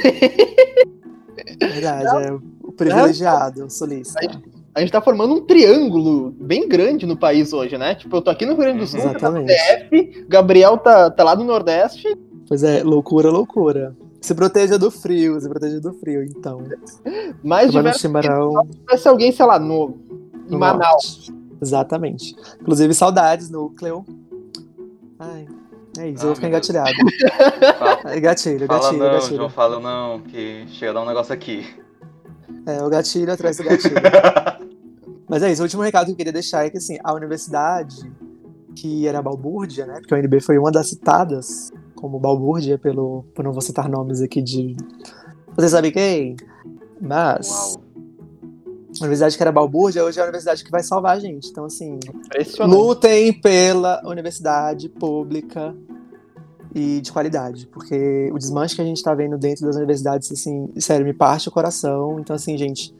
[1.60, 2.32] Verdade, não, é
[2.62, 4.18] o privilegiado, o solista.
[4.18, 4.42] A gente,
[4.74, 7.94] a gente tá formando um triângulo bem grande no país hoje, né?
[7.94, 9.14] Tipo, eu tô aqui no Rio Grande do Sul, uhum.
[9.14, 12.08] tá no DF, Gabriel tá, tá lá no Nordeste.
[12.48, 13.96] Pois é, loucura, loucura.
[14.20, 16.62] Se proteja do frio, se proteja do frio, então.
[17.42, 18.52] Mais de chimarrão.
[18.72, 19.98] Se tivesse alguém, sei lá, no,
[20.48, 21.28] no Manaus.
[21.28, 21.34] Norte.
[21.60, 22.34] Exatamente.
[22.60, 24.04] Inclusive, saudades, núcleo.
[25.18, 25.46] Ai,
[25.98, 26.90] é isso, ah, eu vou ficar engatilhado.
[27.78, 29.36] Fala, gatilho, fala gatilho, não, gatilho.
[29.36, 31.66] João, fala não, que chega a dar um negócio aqui.
[32.66, 33.94] É, o gatilho atrás do gatilho.
[35.28, 38.10] Mas é isso, o último recado que eu queria deixar é que, assim, a universidade,
[38.76, 43.44] que era balbúrdia, né, porque a UNB foi uma das citadas como balbúrdia, pelo, por
[43.44, 44.76] não vou citar nomes aqui de...
[45.56, 46.36] Você sabe quem?
[47.00, 47.76] Mas...
[47.76, 47.83] Uau.
[49.00, 51.48] Universidade que era balbúrdia, hoje é a universidade que vai salvar a gente.
[51.48, 51.98] Então, assim,
[52.60, 55.74] lutem pela universidade pública
[56.74, 60.68] e de qualidade, porque o desmanche que a gente tá vendo dentro das universidades, assim,
[60.78, 62.18] sério, me parte o coração.
[62.18, 62.94] Então, assim, gente,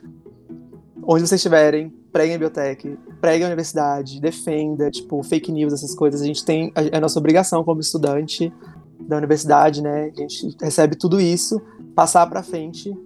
[1.02, 6.22] onde vocês estiverem, preguem a biblioteca, preguem a universidade, defenda, tipo, fake news, essas coisas.
[6.22, 8.52] A gente tem, é a nossa obrigação como estudante
[9.00, 10.12] da universidade, né?
[10.16, 11.60] A gente recebe tudo isso,
[11.94, 12.96] passar para frente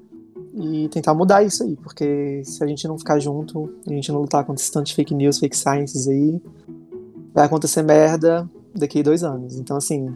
[0.61, 4.21] e tentar mudar isso aí, porque se a gente não ficar junto, a gente não
[4.21, 6.43] lutar contra tantos fake news, fake sciences aí,
[7.33, 9.57] vai acontecer merda daqui a dois anos.
[9.57, 10.13] Então, assim,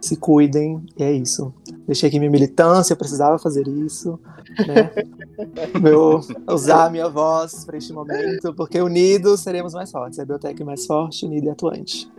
[0.00, 1.52] se cuidem, e é isso.
[1.86, 4.18] Deixei aqui minha militância, eu precisava fazer isso,
[4.66, 4.90] né?
[5.82, 10.18] Meu, usar a minha voz para este momento, porque unidos seremos mais fortes.
[10.18, 12.10] É a biblioteca mais forte, unida e atuante.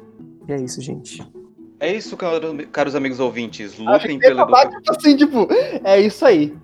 [0.47, 1.26] E é isso, gente.
[1.80, 2.16] É isso,
[2.72, 3.78] caros amigos ouvintes.
[3.78, 4.82] Lutem pela educação.
[4.89, 5.47] Assim, tipo,
[5.84, 6.55] é isso aí.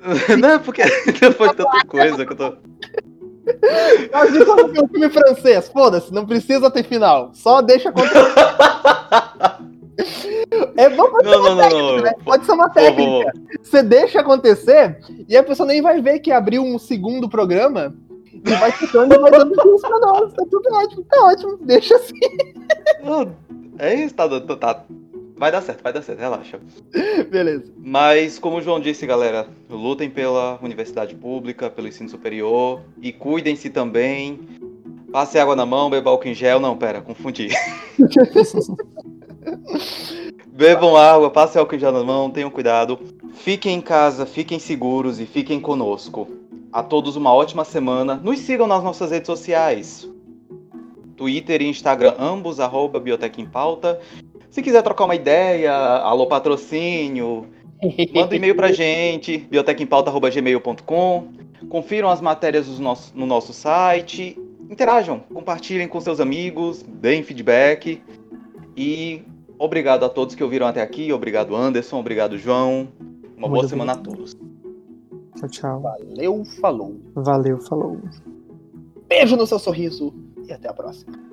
[0.38, 0.82] não, é porque
[1.20, 2.54] depois de tanta coisa que eu tô.
[4.12, 7.30] Mas isso é um filme francês, foda-se, não precisa ter final.
[7.34, 8.18] Só deixa acontecer.
[10.76, 12.02] É, não, pode, Não, ser uma não, técnica, não.
[12.02, 12.12] né?
[12.24, 13.32] pode ser uma técnica.
[13.60, 17.92] Você deixa acontecer e a pessoa nem vai ver que abriu um segundo programa
[18.32, 20.32] e vai ficando e vai dando isso pra nós.
[20.32, 21.58] Tá tudo ótimo, tá ótimo.
[21.62, 22.14] Deixa assim.
[23.78, 24.84] É isso, tá, tá, tá.
[25.38, 26.58] Vai dar certo, vai dar certo, relaxa.
[27.30, 27.72] Beleza.
[27.78, 33.70] Mas, como o João disse, galera, lutem pela universidade pública, pelo ensino superior e cuidem-se
[33.70, 34.40] também.
[35.12, 36.58] Passe água na mão, beba álcool em gel.
[36.60, 37.48] Não, pera, confundi.
[40.52, 42.98] Bebam água, passe álcool em gel na mão, tenham cuidado.
[43.32, 46.28] Fiquem em casa, fiquem seguros e fiquem conosco.
[46.72, 48.16] A todos uma ótima semana.
[48.16, 50.08] Nos sigam nas nossas redes sociais.
[51.16, 54.00] Twitter e Instagram, ambos, arroba Biotec em Pauta.
[54.58, 57.46] Se quiser trocar uma ideia, alô patrocínio,
[58.12, 61.28] manda um e-mail pra gente, biotecempauta.gmail.com.
[61.68, 64.36] Confiram as matérias nosso- no nosso site.
[64.68, 68.02] Interajam, compartilhem com seus amigos, deem feedback.
[68.76, 69.22] E
[69.56, 71.12] obrigado a todos que ouviram até aqui.
[71.12, 72.00] Obrigado, Anderson.
[72.00, 72.88] Obrigado, João.
[73.36, 74.36] Uma boa Muito semana a todos.
[75.36, 75.80] Tchau, tchau.
[75.82, 76.96] Valeu, falou.
[77.14, 77.96] Valeu, falou.
[79.08, 80.12] Beijo no seu sorriso
[80.48, 81.27] e até a próxima.